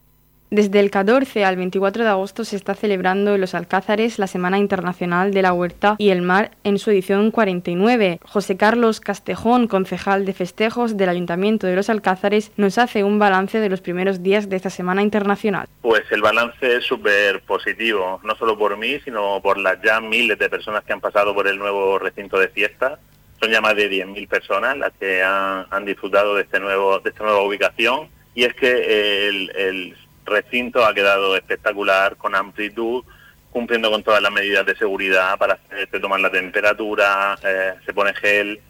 Desde 0.54 0.78
el 0.78 0.92
14 0.92 1.44
al 1.44 1.56
24 1.56 2.04
de 2.04 2.10
agosto 2.10 2.44
se 2.44 2.54
está 2.54 2.76
celebrando 2.76 3.34
en 3.34 3.40
los 3.40 3.56
Alcázares 3.56 4.20
la 4.20 4.28
Semana 4.28 4.56
Internacional 4.56 5.34
de 5.34 5.42
la 5.42 5.52
Huerta 5.52 5.96
y 5.98 6.10
el 6.10 6.22
Mar 6.22 6.52
en 6.62 6.78
su 6.78 6.92
edición 6.92 7.32
49. 7.32 8.20
José 8.22 8.56
Carlos 8.56 9.00
Castejón, 9.00 9.66
concejal 9.66 10.24
de 10.24 10.32
festejos 10.32 10.96
del 10.96 11.08
Ayuntamiento 11.08 11.66
de 11.66 11.74
los 11.74 11.90
Alcázares, 11.90 12.52
nos 12.56 12.78
hace 12.78 13.02
un 13.02 13.18
balance 13.18 13.58
de 13.58 13.68
los 13.68 13.80
primeros 13.80 14.22
días 14.22 14.48
de 14.48 14.54
esta 14.54 14.70
Semana 14.70 15.02
Internacional. 15.02 15.66
Pues 15.82 16.04
el 16.12 16.22
balance 16.22 16.76
es 16.76 16.84
súper 16.84 17.40
positivo, 17.40 18.20
no 18.22 18.36
solo 18.36 18.56
por 18.56 18.76
mí, 18.76 19.00
sino 19.04 19.40
por 19.42 19.58
las 19.58 19.82
ya 19.82 20.00
miles 20.00 20.38
de 20.38 20.48
personas 20.48 20.84
que 20.84 20.92
han 20.92 21.00
pasado 21.00 21.34
por 21.34 21.48
el 21.48 21.58
nuevo 21.58 21.98
recinto 21.98 22.38
de 22.38 22.46
fiesta. 22.46 23.00
Son 23.40 23.50
ya 23.50 23.60
más 23.60 23.74
de 23.74 23.90
10.000 23.90 24.28
personas 24.28 24.78
las 24.78 24.92
que 25.00 25.20
han, 25.20 25.84
disfrutado 25.84 26.36
de, 26.36 26.42
este 26.42 26.60
nuevo, 26.60 27.00
de 27.00 27.10
esta 27.10 27.24
nueva 27.24 27.42
ubicación. 27.42 28.08
Y 28.36 28.44
es 28.44 28.54
que 28.54 29.28
el, 29.28 29.50
el 29.56 29.96
recinto 30.24 30.84
ha 30.84 30.94
quedado 30.94 31.36
espectacular, 31.36 32.16
con 32.16 32.34
amplitud, 32.34 33.04
cumpliendo 33.50 33.90
con 33.90 34.02
todas 34.02 34.20
las 34.20 34.32
medidas 34.32 34.66
de 34.66 34.76
seguridad 34.76 35.38
para 35.38 35.54
hacerte 35.54 36.00
tomar 36.00 36.20
la 36.20 36.30
temperatura, 36.30 37.38
eh, 37.44 37.74
se 37.86 37.92
pone 37.92 38.12
gel 38.14 38.60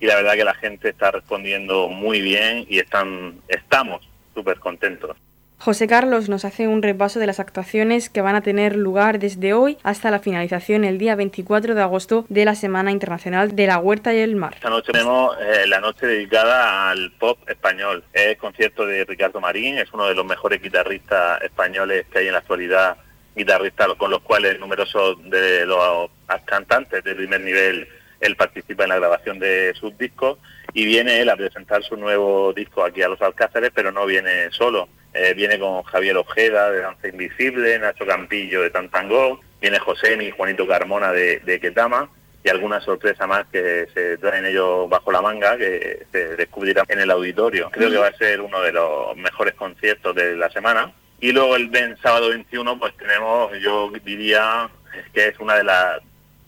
y 0.00 0.06
la 0.06 0.16
verdad 0.16 0.34
que 0.34 0.44
la 0.44 0.54
gente 0.54 0.88
está 0.88 1.12
respondiendo 1.12 1.88
muy 1.88 2.20
bien 2.20 2.66
y 2.68 2.78
están 2.78 3.40
estamos 3.46 4.08
súper 4.34 4.58
contentos. 4.58 5.16
José 5.64 5.86
Carlos 5.86 6.28
nos 6.28 6.44
hace 6.44 6.66
un 6.66 6.82
repaso 6.82 7.20
de 7.20 7.28
las 7.28 7.38
actuaciones 7.38 8.10
que 8.10 8.20
van 8.20 8.34
a 8.34 8.40
tener 8.40 8.74
lugar 8.74 9.20
desde 9.20 9.54
hoy 9.54 9.78
hasta 9.84 10.10
la 10.10 10.18
finalización 10.18 10.82
el 10.82 10.98
día 10.98 11.14
24 11.14 11.76
de 11.76 11.80
agosto 11.80 12.26
de 12.28 12.44
la 12.44 12.56
Semana 12.56 12.90
Internacional 12.90 13.54
de 13.54 13.68
la 13.68 13.78
Huerta 13.78 14.12
y 14.12 14.18
el 14.18 14.34
Mar. 14.34 14.54
Esta 14.56 14.70
noche 14.70 14.90
tenemos 14.90 15.36
eh, 15.40 15.68
la 15.68 15.78
noche 15.78 16.04
dedicada 16.04 16.90
al 16.90 17.12
pop 17.12 17.38
español. 17.48 18.02
Es 18.12 18.38
concierto 18.38 18.84
de 18.84 19.04
Ricardo 19.04 19.40
Marín, 19.40 19.78
es 19.78 19.92
uno 19.92 20.06
de 20.06 20.16
los 20.16 20.26
mejores 20.26 20.60
guitarristas 20.60 21.40
españoles 21.42 22.06
que 22.10 22.18
hay 22.18 22.26
en 22.26 22.32
la 22.32 22.40
actualidad, 22.40 22.96
guitarristas 23.36 23.86
con 23.96 24.10
los 24.10 24.20
cuales 24.22 24.58
numerosos 24.58 25.22
de 25.30 25.64
los 25.64 26.10
cantantes 26.44 27.04
de 27.04 27.14
primer 27.14 27.40
nivel 27.40 27.86
él 28.22 28.36
participa 28.36 28.84
en 28.84 28.90
la 28.90 28.96
grabación 28.96 29.38
de 29.38 29.74
sus 29.74 29.96
discos 29.98 30.38
y 30.74 30.84
viene 30.84 31.20
él 31.20 31.28
a 31.28 31.36
presentar 31.36 31.82
su 31.82 31.96
nuevo 31.96 32.52
disco 32.52 32.84
aquí 32.84 33.02
a 33.02 33.08
los 33.08 33.20
Alcázares, 33.20 33.70
pero 33.74 33.92
no 33.92 34.06
viene 34.06 34.50
solo 34.50 34.88
eh, 35.14 35.34
viene 35.34 35.58
con 35.58 35.82
Javier 35.82 36.16
Ojeda 36.16 36.70
de 36.70 36.80
Danza 36.80 37.08
Invisible, 37.08 37.78
Nacho 37.78 38.06
Campillo 38.06 38.62
de 38.62 38.70
Tantangó, 38.70 39.40
viene 39.60 39.78
José 39.78 40.16
y 40.22 40.30
Juanito 40.30 40.66
Carmona 40.66 41.12
de, 41.12 41.40
de 41.40 41.60
Ketama 41.60 42.08
y 42.42 42.48
alguna 42.48 42.80
sorpresa 42.80 43.26
más 43.26 43.46
que 43.52 43.86
se 43.92 44.16
traen 44.16 44.46
ellos 44.46 44.88
bajo 44.88 45.12
la 45.12 45.20
manga 45.20 45.56
que 45.58 46.06
se 46.10 46.36
descubrirá 46.36 46.84
en 46.88 47.00
el 47.00 47.10
auditorio. 47.10 47.70
Creo 47.70 47.90
que 47.90 47.98
va 47.98 48.08
a 48.08 48.16
ser 48.16 48.40
uno 48.40 48.60
de 48.62 48.72
los 48.72 49.14
mejores 49.16 49.54
conciertos 49.54 50.14
de 50.16 50.34
la 50.34 50.50
semana. 50.50 50.92
Y 51.20 51.30
luego 51.30 51.56
el 51.56 51.70
sábado 52.02 52.30
21 52.30 52.78
pues 52.80 52.96
tenemos, 52.96 53.52
yo 53.60 53.92
diría 54.04 54.68
que 55.12 55.28
es 55.28 55.38
una 55.38 55.56
de 55.56 55.64
las, 55.64 56.00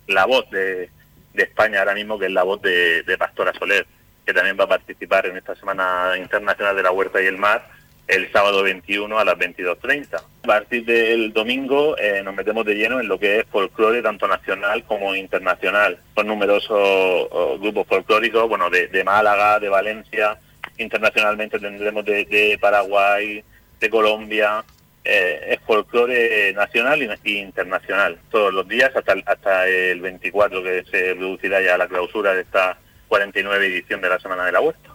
la 0.09 0.25
voz 0.25 0.50
de, 0.50 0.88
de, 1.35 1.43
España 1.45 1.81
ahora 1.81 1.95
mismo, 1.95 2.19
que 2.19 2.26
es 2.26 2.33
la 2.33 2.43
voz 2.43 2.61
de, 2.62 3.04
de 3.04 3.19
Pastora 3.19 3.52
Soler, 3.52 3.87
que 4.25 4.33
también 4.33 4.57
va 4.59 4.64
a 4.64 4.69
participar 4.69 5.26
en 5.26 5.37
esta 5.37 5.54
Semana 5.54 6.14
Internacional 6.19 6.76
de 6.76 6.83
la 6.83 6.93
Huerta 6.93 7.23
y 7.23 7.26
el 7.26 7.38
Mar 7.38 7.69
el 8.07 8.31
sábado 8.33 8.62
21 8.62 9.19
a 9.19 9.25
las 9.25 9.37
22.30. 9.37 10.16
A 10.16 10.47
partir 10.47 10.85
del 10.85 11.33
domingo 11.33 11.97
eh, 11.97 12.23
nos 12.23 12.35
metemos 12.35 12.64
de 12.66 12.75
lleno 12.75 13.00
en 13.00 13.09
lo 13.09 13.19
que 13.19 13.40
es 13.40 13.47
folclore 13.47 14.02
tanto 14.02 14.28
nacional 14.28 14.85
como 14.85 15.14
internacional. 15.14 15.99
Son 16.14 16.26
numerosos 16.26 17.61
grupos 17.61 17.87
folclóricos, 17.87 18.49
bueno, 18.49 18.69
de, 18.69 19.04
Málaga, 19.04 19.59
de 19.59 19.69
Valencia, 19.69 20.38
internacionalmente 20.76 21.59
tendremos 21.59 22.04
de, 22.04 22.59
Paraguay, 22.61 23.43
de 23.81 23.90
Colombia. 23.90 24.64
Eh, 25.07 25.52
es 25.52 25.61
folclore 25.66 26.52
nacional 26.54 27.02
e 27.02 27.31
internacional, 27.31 28.19
todos 28.31 28.54
los 28.54 28.66
días 28.66 28.90
hasta 28.97 29.14
hasta 29.26 29.69
el 29.69 30.00
24 30.00 30.62
que 30.62 30.83
se 30.90 31.14
producirá 31.14 31.61
ya 31.61 31.76
la 31.76 31.88
clausura 31.88 32.33
de 32.33 32.40
esta 32.40 32.78
49 33.14 33.66
edición 33.66 34.00
de 34.00 34.09
la 34.09 34.18
Semana 34.18 34.44
de 34.44 34.50
la 34.50 34.61
Huerta. 34.61 34.90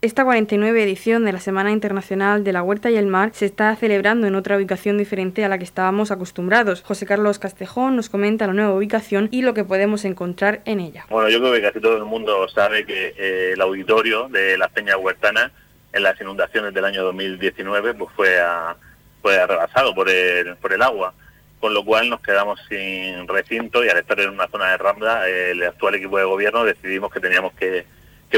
Esta 0.00 0.24
49 0.24 0.82
edición 0.82 1.22
de 1.26 1.32
la 1.32 1.38
Semana 1.38 1.70
Internacional 1.70 2.44
de 2.44 2.54
la 2.54 2.62
Huerta 2.62 2.90
y 2.90 2.96
el 2.96 3.06
Mar 3.06 3.32
se 3.34 3.44
está 3.44 3.76
celebrando 3.76 4.26
en 4.26 4.34
otra 4.34 4.56
ubicación 4.56 4.96
diferente 4.96 5.44
a 5.44 5.50
la 5.50 5.58
que 5.58 5.64
estábamos 5.64 6.10
acostumbrados. 6.10 6.82
José 6.82 7.04
Carlos 7.04 7.38
Castejón 7.38 7.94
nos 7.94 8.08
comenta 8.08 8.46
la 8.46 8.54
nueva 8.54 8.72
ubicación 8.72 9.28
y 9.30 9.42
lo 9.42 9.52
que 9.52 9.64
podemos 9.64 10.06
encontrar 10.06 10.62
en 10.64 10.80
ella. 10.80 11.04
Bueno, 11.10 11.28
yo 11.28 11.40
creo 11.40 11.52
que 11.52 11.60
casi 11.60 11.78
todo 11.78 11.98
el 11.98 12.06
mundo 12.06 12.48
sabe 12.48 12.86
que 12.86 13.12
eh, 13.18 13.52
el 13.52 13.60
auditorio 13.60 14.30
de 14.30 14.56
las 14.56 14.70
Peñas 14.70 14.96
Huertanas 14.96 15.52
en 15.92 16.02
las 16.02 16.18
inundaciones 16.18 16.72
del 16.72 16.86
año 16.86 17.04
2019 17.04 17.92
pues 17.92 18.10
fue, 18.16 18.34
fue 19.20 19.38
arrasado 19.38 19.94
por 19.94 20.08
el, 20.08 20.56
por 20.56 20.72
el 20.72 20.80
agua 20.80 21.12
con 21.60 21.74
lo 21.74 21.84
cual 21.84 22.08
nos 22.08 22.20
quedamos 22.20 22.60
sin 22.68 23.26
recinto 23.26 23.84
y 23.84 23.88
al 23.88 23.98
estar 23.98 24.18
en 24.20 24.30
una 24.30 24.48
zona 24.48 24.70
de 24.70 24.78
Rambla, 24.78 25.28
el 25.28 25.62
actual 25.62 25.96
equipo 25.96 26.18
de 26.18 26.24
gobierno 26.24 26.64
decidimos 26.64 27.12
que 27.12 27.20
teníamos 27.20 27.52
que 27.54 27.84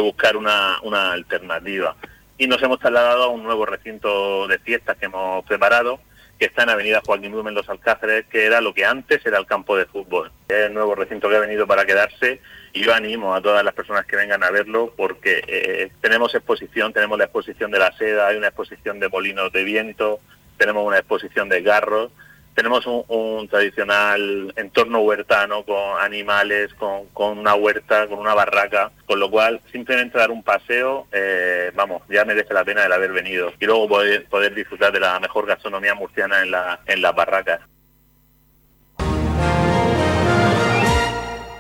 buscar 0.01 0.37
una, 0.37 0.79
una 0.83 1.13
alternativa. 1.13 1.97
Y 2.39 2.47
nos 2.47 2.63
hemos 2.63 2.79
trasladado 2.79 3.25
a 3.25 3.29
un 3.29 3.43
nuevo 3.43 3.67
recinto 3.67 4.49
de 4.49 4.59
fiestas 4.59 4.97
que 4.97 5.07
hemos 5.07 5.45
preparado, 5.45 6.01
que 6.39 6.47
está 6.47 6.63
en 6.63 6.71
Avenida 6.71 7.03
Joaquín 7.05 7.33
Blumen 7.33 7.53
Los 7.53 7.69
Alcáceres, 7.69 8.25
que 8.31 8.47
era 8.47 8.63
lo 8.63 8.73
que 8.73 8.87
antes 8.87 9.25
era 9.27 9.39
el 9.39 9.45
campo 9.45 9.77
de 9.77 9.85
fútbol. 9.85 10.33
Es 10.49 10.69
el 10.69 10.73
nuevo 10.73 10.95
recinto 10.95 11.29
que 11.29 11.37
ha 11.37 11.41
venido 11.41 11.67
para 11.67 11.85
quedarse 11.85 12.41
y 12.73 12.83
yo 12.83 12.95
animo 12.95 13.35
a 13.35 13.43
todas 13.43 13.63
las 13.63 13.75
personas 13.75 14.07
que 14.07 14.17
vengan 14.17 14.43
a 14.43 14.51
verlo 14.51 14.95
porque 14.97 15.45
eh, 15.47 15.93
tenemos 16.01 16.35
exposición, 16.35 16.95
tenemos 16.95 17.19
la 17.19 17.25
exposición 17.25 17.71
de 17.71 17.79
la 17.79 17.93
seda, 17.93 18.29
hay 18.29 18.39
una 18.39 18.49
exposición 18.49 19.01
de 19.01 19.11
molinos 19.11 19.53
de 19.53 19.63
viento, 19.63 20.21
tenemos 20.57 20.87
una 20.87 20.97
exposición 20.97 21.51
de 21.51 21.61
garros, 21.61 22.11
tenemos 22.55 22.87
un, 22.87 23.49
tradicional 23.49 24.53
entorno 24.57 25.01
huertano 25.01 25.65
con 25.65 26.01
animales, 26.01 26.73
con, 26.75 27.39
una 27.39 27.55
huerta, 27.55 28.07
con 28.07 28.19
una 28.19 28.35
barraca, 28.35 28.91
con 29.07 29.19
lo 29.19 29.31
cual 29.31 29.61
simplemente 29.73 30.19
dar 30.19 30.31
un 30.31 30.43
paseo, 30.43 31.07
eh, 31.13 31.71
vamos, 31.75 32.03
ya 32.09 32.25
merece 32.25 32.53
la 32.53 32.65
pena 32.65 32.85
el 32.85 32.93
haber 32.93 33.13
venido 33.13 33.53
y 33.59 33.67
luego 33.67 33.89
poder, 33.89 34.55
disfrutar 34.55 34.93
de 34.93 35.01
la 35.01 35.19
mejor 35.21 35.47
gastronomía 35.47 35.95
murciana 35.95 36.43
en, 36.43 36.51
la, 36.51 36.81
en 36.87 37.03
las 37.03 37.15
barracas. 37.15 37.61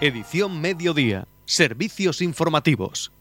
Edición 0.00 0.60
Mediodía. 0.60 1.26
Servicios 1.44 2.22
informativos. 2.22 3.12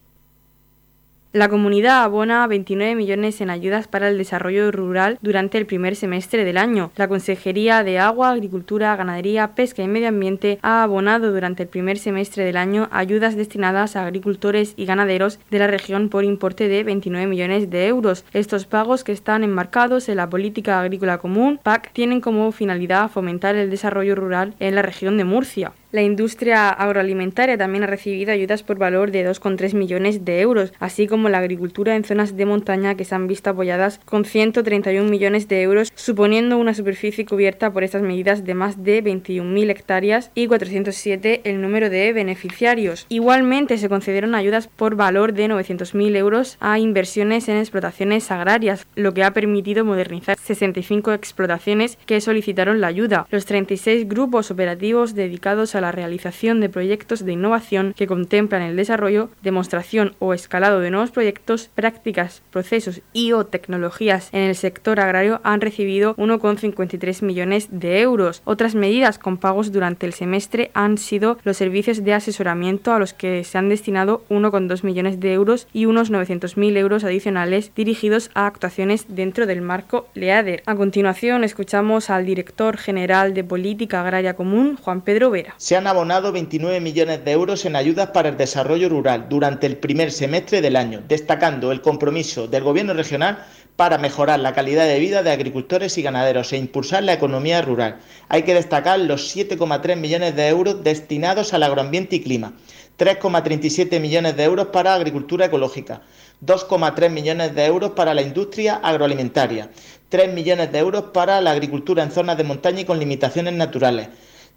La 1.31 1.47
comunidad 1.47 2.01
abona 2.01 2.47
29 2.47 2.95
millones 2.95 3.39
en 3.39 3.51
ayudas 3.51 3.87
para 3.87 4.07
el 4.09 4.17
desarrollo 4.17 4.71
rural 4.71 5.19
durante 5.21 5.59
el 5.59 5.67
primer 5.67 5.95
semestre 5.95 6.43
del 6.43 6.57
año. 6.57 6.89
La 6.95 7.07
Consejería 7.07 7.83
de 7.83 7.99
Agua, 7.99 8.31
Agricultura, 8.31 8.95
Ganadería, 8.95 9.53
Pesca 9.53 9.83
y 9.83 9.87
Medio 9.87 10.07
Ambiente 10.07 10.57
ha 10.63 10.81
abonado 10.81 11.31
durante 11.31 11.61
el 11.61 11.69
primer 11.69 11.99
semestre 11.99 12.45
del 12.45 12.57
año 12.57 12.87
ayudas 12.91 13.35
destinadas 13.35 13.95
a 13.95 14.07
agricultores 14.07 14.73
y 14.75 14.85
ganaderos 14.85 15.37
de 15.51 15.59
la 15.59 15.67
región 15.67 16.09
por 16.09 16.23
importe 16.23 16.67
de 16.67 16.83
29 16.83 17.27
millones 17.27 17.69
de 17.69 17.85
euros. 17.85 18.25
Estos 18.33 18.65
pagos 18.65 19.03
que 19.03 19.11
están 19.11 19.43
enmarcados 19.43 20.09
en 20.09 20.17
la 20.17 20.31
Política 20.31 20.81
Agrícola 20.81 21.19
Común, 21.19 21.59
PAC, 21.61 21.93
tienen 21.93 22.21
como 22.21 22.51
finalidad 22.51 23.11
fomentar 23.11 23.55
el 23.55 23.69
desarrollo 23.69 24.15
rural 24.15 24.55
en 24.59 24.73
la 24.73 24.81
región 24.81 25.15
de 25.19 25.25
Murcia. 25.25 25.73
La 25.91 26.03
industria 26.03 26.69
agroalimentaria 26.69 27.57
también 27.57 27.83
ha 27.83 27.87
recibido 27.87 28.31
ayudas 28.31 28.61
por 28.61 28.77
valor 28.77 29.09
de 29.09 29.27
2,3 29.27 29.73
millones 29.73 30.23
de 30.23 30.39
euros, 30.39 30.71
así 30.77 31.07
como 31.07 31.29
la 31.29 31.39
agricultura 31.39 31.95
en 31.95 32.03
zonas 32.03 32.37
de 32.37 32.45
montaña 32.45 32.93
que 32.93 33.05
se 33.05 33.15
han 33.15 33.25
visto 33.25 33.49
apoyadas 33.49 33.99
con 34.05 34.23
131 34.23 35.09
millones 35.09 35.47
de 35.47 35.63
euros, 35.63 35.91
suponiendo 35.95 36.59
una 36.59 36.75
superficie 36.75 37.25
cubierta 37.25 37.73
por 37.73 37.83
estas 37.83 38.03
medidas 38.03 38.45
de 38.45 38.53
más 38.53 38.83
de 38.83 39.03
21.000 39.03 39.71
hectáreas 39.71 40.29
y 40.35 40.45
407 40.45 41.41
el 41.45 41.59
número 41.59 41.89
de 41.89 42.13
beneficiarios. 42.13 43.07
Igualmente 43.09 43.79
se 43.79 43.89
concedieron 43.89 44.35
ayudas 44.35 44.67
por 44.67 44.93
valor 44.93 45.33
de 45.33 45.47
900.000 45.47 46.15
euros 46.17 46.57
a 46.59 46.77
inversiones 46.77 47.49
en 47.49 47.57
explotaciones 47.57 48.29
agrarias, 48.29 48.85
lo 48.93 49.15
que 49.15 49.23
ha 49.23 49.33
permitido 49.33 49.83
modernizar 49.85 50.37
65 50.37 51.13
explotaciones 51.13 51.97
que 52.05 52.21
solicitaron 52.21 52.79
la 52.79 52.85
ayuda. 52.85 53.25
Los 53.31 53.47
36 53.47 54.07
grupos 54.07 54.51
operativos 54.51 55.15
dedicados 55.15 55.73
a 55.73 55.78
la 55.81 55.91
realización 55.91 56.59
de 56.59 56.69
proyectos 56.69 57.25
de 57.25 57.33
innovación 57.33 57.93
que 57.95 58.07
contemplan 58.07 58.61
el 58.61 58.75
desarrollo, 58.75 59.29
demostración 59.41 60.15
o 60.19 60.33
escalado 60.33 60.79
de 60.79 60.91
nuevos 60.91 61.11
proyectos, 61.11 61.69
prácticas, 61.73 62.41
procesos 62.51 63.01
y 63.13 63.31
o 63.31 63.45
tecnologías 63.45 64.29
en 64.31 64.41
el 64.41 64.55
sector 64.55 64.99
agrario 64.99 65.41
han 65.43 65.61
recibido 65.61 66.15
1,53 66.15 67.23
millones 67.23 67.67
de 67.71 68.01
euros. 68.01 68.41
Otras 68.45 68.75
medidas 68.75 69.19
con 69.19 69.37
pagos 69.37 69.71
durante 69.71 70.05
el 70.05 70.13
semestre 70.13 70.71
han 70.73 70.97
sido 70.97 71.37
los 71.43 71.57
servicios 71.57 72.03
de 72.03 72.13
asesoramiento 72.13 72.93
a 72.93 72.99
los 72.99 73.13
que 73.13 73.43
se 73.43 73.57
han 73.57 73.69
destinado 73.69 74.23
1,2 74.29 74.83
millones 74.83 75.19
de 75.19 75.33
euros 75.33 75.67
y 75.73 75.85
unos 75.85 76.11
900.000 76.11 76.77
euros 76.77 77.03
adicionales 77.03 77.71
dirigidos 77.75 78.31
a 78.33 78.47
actuaciones 78.47 79.05
dentro 79.07 79.45
del 79.45 79.61
marco 79.61 80.07
LEADER. 80.13 80.63
A 80.65 80.75
continuación 80.75 81.43
escuchamos 81.43 82.09
al 82.09 82.25
director 82.25 82.77
general 82.77 83.33
de 83.33 83.43
Política 83.43 84.01
Agraria 84.01 84.35
Común, 84.35 84.77
Juan 84.81 85.01
Pedro 85.01 85.29
Vera 85.29 85.55
se 85.69 85.77
han 85.77 85.85
abonado 85.85 86.31
29 86.31 86.79
millones 86.79 87.23
de 87.23 87.31
euros 87.31 87.63
en 87.63 87.75
ayudas 87.75 88.09
para 88.09 88.29
el 88.29 88.37
desarrollo 88.37 88.89
rural 88.89 89.27
durante 89.29 89.67
el 89.67 89.77
primer 89.77 90.11
semestre 90.11 90.61
del 90.61 90.75
año, 90.75 91.03
destacando 91.07 91.71
el 91.71 91.81
compromiso 91.81 92.47
del 92.47 92.63
Gobierno 92.63 92.95
regional 92.95 93.45
para 93.75 93.99
mejorar 93.99 94.39
la 94.39 94.55
calidad 94.55 94.87
de 94.87 94.97
vida 94.97 95.21
de 95.21 95.29
agricultores 95.29 95.95
y 95.99 96.01
ganaderos 96.01 96.51
e 96.53 96.57
impulsar 96.57 97.03
la 97.03 97.13
economía 97.13 97.61
rural. 97.61 97.99
Hay 98.29 98.41
que 98.41 98.55
destacar 98.55 98.99
los 98.99 99.35
7,3 99.35 99.95
millones 99.95 100.35
de 100.35 100.47
euros 100.47 100.83
destinados 100.83 101.53
al 101.53 101.61
agroambiente 101.61 102.15
y 102.15 102.23
clima, 102.23 102.53
3,37 102.97 103.99
millones 103.99 104.35
de 104.37 104.45
euros 104.45 104.69
para 104.73 104.95
agricultura 104.95 105.45
ecológica, 105.45 106.01
2,3 106.43 107.11
millones 107.11 107.53
de 107.53 107.65
euros 107.65 107.91
para 107.91 108.15
la 108.15 108.23
industria 108.23 108.77
agroalimentaria, 108.81 109.69
3 110.09 110.33
millones 110.33 110.71
de 110.71 110.79
euros 110.79 111.03
para 111.13 111.39
la 111.41 111.51
agricultura 111.51 112.01
en 112.01 112.09
zonas 112.09 112.37
de 112.37 112.43
montaña 112.43 112.81
y 112.81 112.85
con 112.85 112.97
limitaciones 112.97 113.53
naturales, 113.53 114.07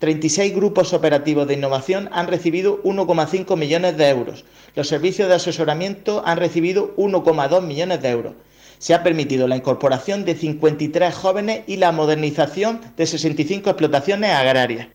36 0.02 0.52
grupos 0.52 0.92
operativos 0.94 1.46
de 1.46 1.54
innovación 1.54 2.08
han 2.10 2.26
recibido 2.26 2.82
1,5 2.82 3.56
millones 3.56 3.96
de 3.96 4.08
euros. 4.08 4.44
Los 4.74 4.88
servicios 4.88 5.28
de 5.28 5.36
asesoramiento 5.36 6.24
han 6.26 6.38
recibido 6.38 6.92
1,2 6.96 7.62
millones 7.62 8.02
de 8.02 8.08
euros. 8.10 8.34
Se 8.78 8.94
ha 8.94 9.04
permitido 9.04 9.46
la 9.46 9.54
incorporación 9.54 10.24
de 10.24 10.34
53 10.34 11.14
jóvenes 11.14 11.62
y 11.68 11.76
la 11.76 11.92
modernización 11.92 12.80
de 12.96 13.06
65 13.06 13.70
explotaciones 13.70 14.32
agrarias. 14.32 14.88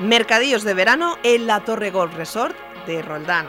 Mercadillos 0.00 0.64
de 0.64 0.72
verano 0.72 1.18
en 1.22 1.46
la 1.46 1.66
Torre 1.66 1.90
Golf 1.90 2.16
Resort 2.16 2.56
de 2.86 3.02
Roldán, 3.02 3.48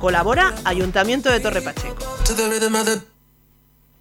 Colabora 0.00 0.54
Ayuntamiento 0.64 1.30
de 1.30 1.40
Torre 1.40 1.60
Pacheco. 1.60 2.02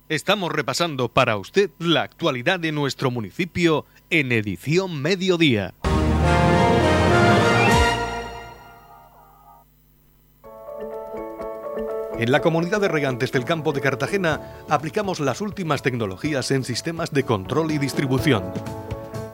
Estamos 0.08 0.50
repasando 0.50 1.10
para 1.10 1.36
usted 1.36 1.72
la 1.78 2.04
actualidad 2.04 2.58
de 2.58 2.72
nuestro 2.72 3.12
municipio 3.12 3.86
en 4.10 4.32
edición 4.32 5.02
mediodía. 5.02 5.74
En 12.18 12.32
la 12.32 12.40
comunidad 12.40 12.80
de 12.80 12.88
regantes 12.88 13.34
del 13.34 13.44
campo 13.44 13.74
de 13.74 13.82
Cartagena 13.82 14.64
aplicamos 14.70 15.20
las 15.20 15.42
últimas 15.42 15.82
tecnologías 15.82 16.50
en 16.52 16.64
sistemas 16.64 17.12
de 17.12 17.24
control 17.24 17.72
y 17.72 17.78
distribución, 17.78 18.54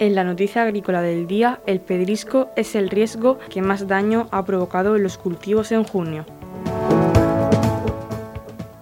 En 0.00 0.14
la 0.14 0.22
noticia 0.22 0.62
agrícola 0.62 1.02
del 1.02 1.26
día, 1.26 1.60
el 1.66 1.80
pedrisco 1.80 2.50
es 2.54 2.76
el 2.76 2.88
riesgo 2.88 3.40
que 3.50 3.62
más 3.62 3.88
daño 3.88 4.28
ha 4.30 4.44
provocado 4.44 4.94
en 4.94 5.02
los 5.02 5.18
cultivos 5.18 5.72
en 5.72 5.82
junio. 5.82 6.24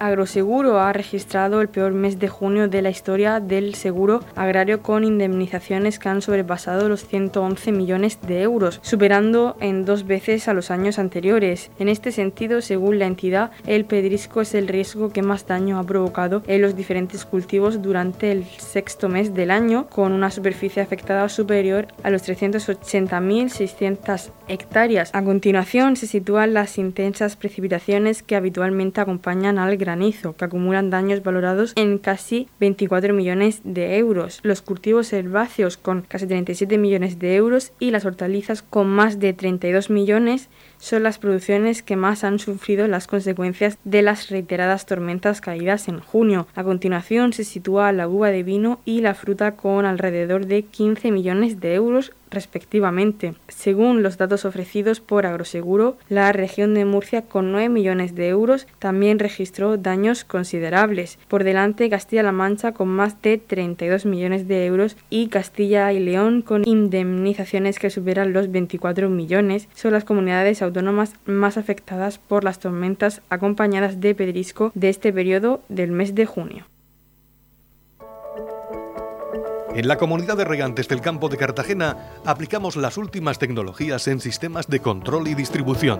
Agroseguro 0.07 0.79
ha 0.79 0.93
registrado 0.93 1.59
el 1.59 1.67
peor 1.67 1.91
mes 1.91 2.17
de 2.17 2.29
junio 2.29 2.69
de 2.69 2.81
la 2.81 2.89
historia 2.89 3.41
del 3.41 3.75
seguro 3.75 4.23
agrario 4.35 4.81
con 4.81 5.03
indemnizaciones 5.03 5.99
que 5.99 6.07
han 6.07 6.21
sobrepasado 6.21 6.87
los 6.87 7.05
111 7.05 7.73
millones 7.73 8.17
de 8.25 8.41
euros, 8.41 8.79
superando 8.83 9.57
en 9.59 9.83
dos 9.83 10.07
veces 10.07 10.47
a 10.47 10.53
los 10.53 10.71
años 10.71 10.97
anteriores. 10.97 11.71
En 11.77 11.89
este 11.89 12.13
sentido, 12.13 12.61
según 12.61 12.99
la 12.99 13.05
entidad, 13.05 13.51
el 13.65 13.83
pedrisco 13.83 14.39
es 14.39 14.55
el 14.55 14.69
riesgo 14.69 15.09
que 15.09 15.23
más 15.23 15.45
daño 15.45 15.77
ha 15.77 15.83
provocado 15.83 16.41
en 16.47 16.61
los 16.61 16.77
diferentes 16.77 17.25
cultivos 17.25 17.81
durante 17.81 18.31
el 18.31 18.45
sexto 18.45 19.09
mes 19.09 19.33
del 19.33 19.51
año, 19.51 19.87
con 19.89 20.13
una 20.13 20.31
superficie 20.31 20.81
afectada 20.81 21.27
superior 21.27 21.87
a 22.03 22.11
los 22.11 22.23
380.600 22.23 24.29
hectáreas. 24.47 25.13
A 25.13 25.21
continuación 25.21 25.97
se 25.97 26.07
sitúan 26.07 26.53
las 26.53 26.77
intensas 26.77 27.35
precipitaciones 27.35 28.23
que 28.23 28.37
habitualmente 28.37 29.01
acompañan 29.01 29.59
al 29.59 29.75
que 29.99 30.45
acumulan 30.45 30.89
daños 30.89 31.23
valorados 31.23 31.73
en 31.75 31.97
casi 31.97 32.47
24 32.59 33.13
millones 33.13 33.61
de 33.63 33.97
euros, 33.97 34.39
los 34.43 34.61
cultivos 34.61 35.11
herbáceos 35.13 35.77
con 35.77 36.01
casi 36.01 36.27
37 36.27 36.77
millones 36.77 37.19
de 37.19 37.35
euros 37.35 37.73
y 37.79 37.91
las 37.91 38.05
hortalizas 38.05 38.61
con 38.61 38.87
más 38.87 39.19
de 39.19 39.33
32 39.33 39.89
millones 39.89 40.49
son 40.79 41.03
las 41.03 41.17
producciones 41.17 41.83
que 41.83 41.95
más 41.95 42.23
han 42.23 42.39
sufrido 42.39 42.87
las 42.87 43.07
consecuencias 43.07 43.77
de 43.83 44.01
las 44.01 44.29
reiteradas 44.29 44.85
tormentas 44.85 45.41
caídas 45.41 45.87
en 45.87 45.99
junio. 45.99 46.47
A 46.55 46.63
continuación 46.63 47.33
se 47.33 47.43
sitúa 47.43 47.91
la 47.91 48.07
uva 48.07 48.29
de 48.29 48.43
vino 48.43 48.79
y 48.85 49.01
la 49.01 49.13
fruta 49.13 49.55
con 49.55 49.85
alrededor 49.85 50.45
de 50.45 50.63
15 50.63 51.11
millones 51.11 51.59
de 51.59 51.73
euros 51.73 52.11
respectivamente. 52.29 53.35
Según 53.47 54.03
los 54.03 54.17
datos 54.17 54.45
ofrecidos 54.45 54.99
por 54.99 55.25
Agroseguro, 55.25 55.97
la 56.09 56.31
región 56.31 56.73
de 56.73 56.85
Murcia 56.85 57.23
con 57.23 57.51
9 57.51 57.69
millones 57.69 58.15
de 58.15 58.27
euros 58.27 58.67
también 58.79 59.19
registró 59.19 59.77
daños 59.77 60.23
considerables. 60.23 61.19
Por 61.27 61.43
delante 61.43 61.89
Castilla-La 61.89 62.31
Mancha 62.31 62.73
con 62.73 62.89
más 62.89 63.21
de 63.21 63.37
32 63.37 64.05
millones 64.05 64.47
de 64.47 64.65
euros 64.65 64.97
y 65.09 65.27
Castilla 65.27 65.91
y 65.93 65.99
León 65.99 66.41
con 66.41 66.67
indemnizaciones 66.67 67.79
que 67.79 67.89
superan 67.89 68.33
los 68.33 68.51
24 68.51 69.09
millones. 69.09 69.67
Son 69.73 69.93
las 69.93 70.03
comunidades 70.03 70.61
autónomas 70.67 71.13
más 71.25 71.57
afectadas 71.57 72.17
por 72.19 72.43
las 72.43 72.59
tormentas 72.59 73.21
acompañadas 73.29 73.99
de 73.99 74.15
pedrisco 74.15 74.71
de 74.75 74.89
este 74.89 75.11
periodo 75.11 75.61
del 75.69 75.91
mes 75.91 76.15
de 76.15 76.25
junio. 76.25 76.65
En 79.75 79.87
la 79.87 79.97
comunidad 79.97 80.37
de 80.37 80.45
regantes 80.45 80.87
del 80.87 81.01
campo 81.01 81.29
de 81.29 81.37
Cartagena 81.37 81.97
aplicamos 82.25 82.75
las 82.75 82.97
últimas 82.97 83.37
tecnologías 83.37 84.07
en 84.07 84.19
sistemas 84.19 84.67
de 84.67 84.79
control 84.79 85.27
y 85.27 85.35
distribución, 85.35 85.99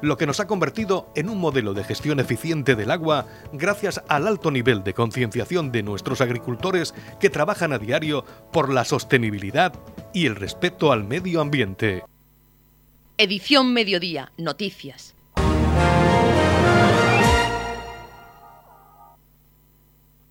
lo 0.00 0.16
que 0.16 0.26
nos 0.26 0.40
ha 0.40 0.46
convertido 0.46 1.10
en 1.14 1.28
un 1.28 1.38
modelo 1.38 1.74
de 1.74 1.84
gestión 1.84 2.20
eficiente 2.20 2.76
del 2.76 2.90
agua 2.90 3.26
gracias 3.52 4.02
al 4.08 4.26
alto 4.26 4.50
nivel 4.50 4.84
de 4.84 4.94
concienciación 4.94 5.72
de 5.72 5.82
nuestros 5.82 6.20
agricultores 6.20 6.94
que 7.20 7.30
trabajan 7.30 7.72
a 7.72 7.78
diario 7.78 8.24
por 8.52 8.72
la 8.72 8.84
sostenibilidad 8.84 9.72
y 10.12 10.26
el 10.26 10.36
respeto 10.36 10.92
al 10.92 11.04
medio 11.04 11.40
ambiente. 11.40 12.04
Edición 13.20 13.72
Mediodía, 13.72 14.30
Noticias. 14.36 15.16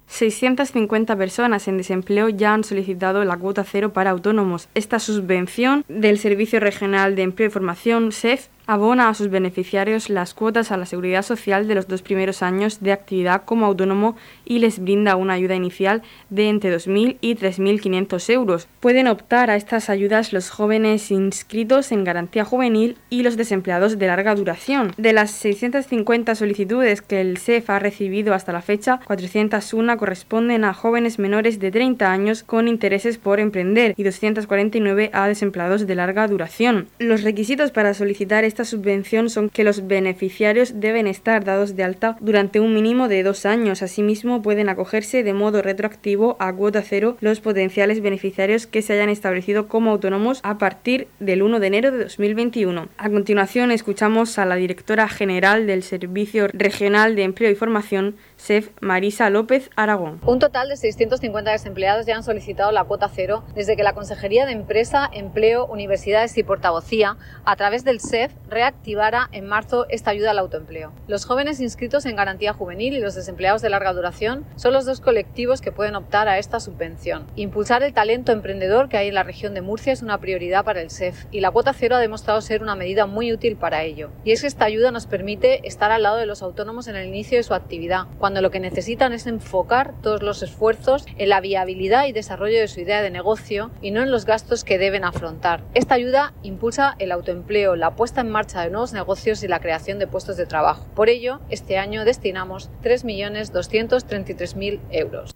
...650 0.09 1.17
personas 1.17 1.67
en 1.67 1.77
desempleo 1.77 2.29
ya 2.29 2.53
han 2.53 2.63
solicitado 2.63 3.25
la 3.25 3.35
cuota 3.35 3.65
cero 3.65 3.91
para 3.91 4.11
autónomos. 4.11 4.69
Esta 4.73 4.99
subvención 4.99 5.83
del 5.89 6.17
Servicio 6.17 6.61
Regional 6.61 7.17
de 7.17 7.23
Empleo 7.23 7.49
y 7.49 7.51
Formación, 7.51 8.13
SEF, 8.13 8.47
abona 8.67 9.09
a 9.09 9.13
sus 9.13 9.29
beneficiarios 9.29 10.09
las 10.09 10.33
cuotas 10.33 10.71
a 10.71 10.77
la 10.77 10.85
seguridad 10.85 11.23
social 11.23 11.67
de 11.67 11.75
los 11.75 11.87
dos 11.87 12.01
primeros 12.01 12.43
años 12.43 12.81
de 12.81 12.91
actividad 12.91 13.43
como 13.45 13.65
autónomo 13.65 14.15
y 14.45 14.59
les 14.59 14.79
brinda 14.79 15.15
una 15.15 15.33
ayuda 15.33 15.55
inicial 15.55 16.03
de 16.29 16.49
entre 16.49 16.75
2.000 16.75 17.17
y 17.21 17.35
3.500 17.35 18.29
euros. 18.33 18.67
Pueden 18.79 19.07
optar 19.07 19.49
a 19.49 19.55
estas 19.55 19.89
ayudas 19.89 20.33
los 20.33 20.49
jóvenes 20.49 21.11
inscritos 21.11 21.91
en 21.91 22.03
garantía 22.03 22.45
juvenil 22.45 22.97
y 23.09 23.23
los 23.23 23.37
desempleados 23.37 23.97
de 23.97 24.07
larga 24.07 24.35
duración. 24.35 24.93
De 24.97 25.13
las 25.13 25.31
650 25.31 26.35
solicitudes 26.35 27.01
que 27.01 27.21
el 27.21 27.37
SEF 27.37 27.69
ha 27.69 27.79
recibido 27.79 28.33
hasta 28.33 28.51
la 28.51 28.61
fecha, 28.61 28.99
401 29.05 29.97
corresponden 29.97 30.65
a 30.65 30.73
jóvenes 30.73 31.19
menores 31.19 31.59
de 31.59 31.71
30 31.71 32.11
años 32.11 32.43
con 32.43 32.67
intereses 32.67 33.17
por 33.17 33.39
emprender 33.39 33.93
y 33.95 34.03
249 34.03 35.09
a 35.13 35.27
desempleados 35.27 35.87
de 35.87 35.95
larga 35.95 36.27
duración. 36.27 36.87
Los 36.99 37.23
requisitos 37.23 37.71
para 37.71 37.93
solicitar 37.93 38.43
esta 38.57 38.75
subvención 38.75 39.29
son 39.29 39.51
que 39.51 39.63
los 39.63 39.85
beneficiarios 39.85 40.79
deben 40.79 41.05
estar 41.05 41.43
dados 41.43 41.75
de 41.75 41.83
alta 41.83 42.17
durante 42.21 42.59
un 42.59 42.73
mínimo 42.73 43.07
de 43.07 43.21
dos 43.21 43.45
años. 43.45 43.83
Asimismo, 43.83 44.41
pueden 44.41 44.67
acogerse 44.67 45.21
de 45.21 45.33
modo 45.33 45.61
retroactivo 45.61 46.37
a 46.39 46.51
cuota 46.53 46.81
cero 46.81 47.17
los 47.21 47.39
potenciales 47.39 48.01
beneficiarios 48.01 48.65
que 48.65 48.81
se 48.81 48.93
hayan 48.93 49.09
establecido 49.09 49.67
como 49.67 49.91
autónomos 49.91 50.39
a 50.41 50.57
partir 50.57 51.07
del 51.19 51.43
1 51.43 51.59
de 51.59 51.67
enero 51.67 51.91
de 51.91 51.99
2021. 52.05 52.87
A 52.97 53.09
continuación, 53.11 53.69
escuchamos 53.69 54.39
a 54.39 54.45
la 54.45 54.55
directora 54.55 55.07
general 55.07 55.67
del 55.67 55.83
Servicio 55.83 56.47
Regional 56.47 57.15
de 57.15 57.25
Empleo 57.25 57.51
y 57.51 57.55
Formación, 57.55 58.15
SEF 58.37 58.69
Marisa 58.81 59.29
López 59.29 59.69
Aragón. 59.75 60.19
Un 60.25 60.39
total 60.39 60.69
de 60.69 60.77
650 60.77 61.51
desempleados 61.51 62.07
ya 62.07 62.15
han 62.15 62.23
solicitado 62.23 62.71
la 62.71 62.85
cuota 62.85 63.07
cero 63.07 63.43
desde 63.53 63.75
que 63.75 63.83
la 63.83 63.93
Consejería 63.93 64.47
de 64.47 64.53
Empresa, 64.53 65.07
Empleo, 65.13 65.67
Universidades 65.67 66.35
y 66.39 66.41
Portavocía, 66.41 67.17
a 67.45 67.55
través 67.55 67.83
del 67.83 67.99
SEF, 67.99 68.31
reactivara 68.49 69.29
en 69.31 69.45
marzo 69.45 69.85
esta 69.89 70.11
ayuda 70.11 70.31
al 70.31 70.39
autoempleo. 70.39 70.91
Los 71.07 71.25
jóvenes 71.25 71.59
inscritos 71.59 72.05
en 72.05 72.15
garantía 72.15 72.53
juvenil 72.53 72.93
y 72.93 72.99
los 72.99 73.15
desempleados 73.15 73.61
de 73.61 73.69
larga 73.69 73.93
duración 73.93 74.45
son 74.55 74.73
los 74.73 74.85
dos 74.85 75.01
colectivos 75.01 75.61
que 75.61 75.71
pueden 75.71 75.95
optar 75.95 76.27
a 76.27 76.37
esta 76.37 76.59
subvención. 76.59 77.27
Impulsar 77.35 77.83
el 77.83 77.93
talento 77.93 78.31
emprendedor 78.31 78.89
que 78.89 78.97
hay 78.97 79.09
en 79.09 79.15
la 79.15 79.23
región 79.23 79.53
de 79.53 79.61
Murcia 79.61 79.93
es 79.93 80.01
una 80.01 80.17
prioridad 80.19 80.63
para 80.63 80.81
el 80.81 80.89
SEF 80.89 81.25
y 81.31 81.41
la 81.41 81.51
cuota 81.51 81.73
cero 81.73 81.95
ha 81.95 81.99
demostrado 81.99 82.41
ser 82.41 82.61
una 82.61 82.75
medida 82.75 83.05
muy 83.05 83.31
útil 83.31 83.57
para 83.57 83.83
ello. 83.83 84.09
Y 84.23 84.31
es 84.31 84.41
que 84.41 84.47
esta 84.47 84.65
ayuda 84.65 84.91
nos 84.91 85.07
permite 85.07 85.67
estar 85.67 85.91
al 85.91 86.03
lado 86.03 86.17
de 86.17 86.25
los 86.25 86.41
autónomos 86.41 86.87
en 86.87 86.95
el 86.95 87.07
inicio 87.07 87.37
de 87.37 87.43
su 87.43 87.53
actividad, 87.53 88.05
cuando 88.17 88.41
lo 88.41 88.51
que 88.51 88.59
necesitan 88.59 89.13
es 89.13 89.27
enfocar 89.27 89.93
todos 90.01 90.23
los 90.23 90.41
esfuerzos 90.43 91.05
en 91.17 91.29
la 91.29 91.41
viabilidad 91.41 92.05
y 92.05 92.11
desarrollo 92.11 92.59
de 92.59 92.67
su 92.67 92.79
idea 92.79 93.01
de 93.01 93.09
negocio 93.09 93.71
y 93.81 93.91
no 93.91 94.01
en 94.01 94.11
los 94.11 94.25
gastos 94.25 94.63
que 94.63 94.77
deben 94.77 95.03
afrontar. 95.03 95.61
Esta 95.73 95.95
ayuda 95.95 96.33
impulsa 96.43 96.95
el 96.99 97.11
autoempleo, 97.11 97.75
la 97.75 97.95
puesta 97.95 98.21
en 98.21 98.29
marcha 98.29 98.36
de 98.45 98.69
nuevos 98.69 98.93
negocios 98.93 99.41
y 99.43 99.47
la 99.47 99.59
creación 99.59 99.97
de 99.97 100.05
puestos 100.05 100.37
de 100.37 100.45
trabajo. 100.45 100.85
Por 100.95 101.09
ello, 101.09 101.39
este 101.49 101.79
año 101.79 102.05
destinamos 102.05 102.69
3.233.000 102.83 104.79
euros. 104.91 105.31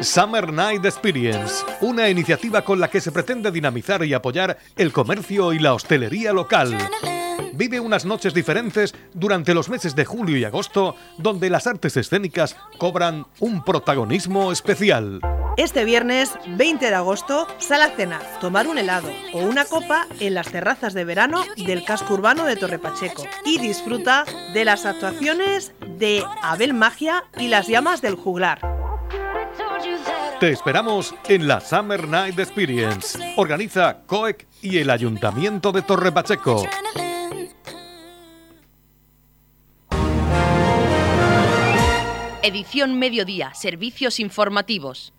Summer 0.00 0.52
Night 0.52 0.84
Experience, 0.84 1.64
una 1.80 2.08
iniciativa 2.08 2.62
con 2.62 2.80
la 2.80 2.88
que 2.88 3.00
se 3.00 3.12
pretende 3.12 3.50
dinamizar 3.50 4.04
y 4.04 4.14
apoyar 4.14 4.58
el 4.76 4.92
comercio 4.92 5.52
y 5.52 5.58
la 5.58 5.74
hostelería 5.74 6.32
local 6.32 6.76
vive 7.60 7.78
unas 7.78 8.06
noches 8.06 8.32
diferentes 8.32 8.94
durante 9.12 9.52
los 9.52 9.68
meses 9.68 9.94
de 9.94 10.06
julio 10.06 10.38
y 10.38 10.44
agosto, 10.44 10.96
donde 11.18 11.50
las 11.50 11.66
artes 11.66 11.94
escénicas 11.96 12.56
cobran 12.78 13.26
un 13.38 13.62
protagonismo 13.64 14.50
especial. 14.50 15.20
Este 15.58 15.84
viernes 15.84 16.32
20 16.46 16.86
de 16.86 16.94
agosto, 16.94 17.46
sal 17.58 17.82
a 17.82 17.90
cenar, 17.90 18.22
tomar 18.40 18.66
un 18.66 18.78
helado 18.78 19.10
o 19.34 19.40
una 19.40 19.66
copa 19.66 20.06
en 20.20 20.32
las 20.32 20.50
terrazas 20.50 20.94
de 20.94 21.04
verano 21.04 21.44
del 21.56 21.84
casco 21.84 22.14
urbano 22.14 22.46
de 22.46 22.56
Torre 22.56 22.78
Pacheco 22.78 23.26
y 23.44 23.58
disfruta 23.58 24.24
de 24.54 24.64
las 24.64 24.86
actuaciones 24.86 25.74
de 25.98 26.24
Abel 26.42 26.72
Magia 26.72 27.24
y 27.36 27.48
las 27.48 27.66
llamas 27.66 28.00
del 28.00 28.14
juglar. 28.14 28.79
Te 30.40 30.52
esperamos 30.52 31.14
en 31.28 31.46
la 31.46 31.60
Summer 31.60 32.08
Night 32.08 32.38
Experience. 32.38 33.34
Organiza 33.36 34.04
COEC 34.06 34.48
y 34.62 34.78
el 34.78 34.88
Ayuntamiento 34.88 35.70
de 35.70 35.82
Torre 35.82 36.12
Pacheco. 36.12 36.64
Edición 42.42 42.98
Mediodía, 42.98 43.52
Servicios 43.52 44.18
Informativos. 44.18 45.12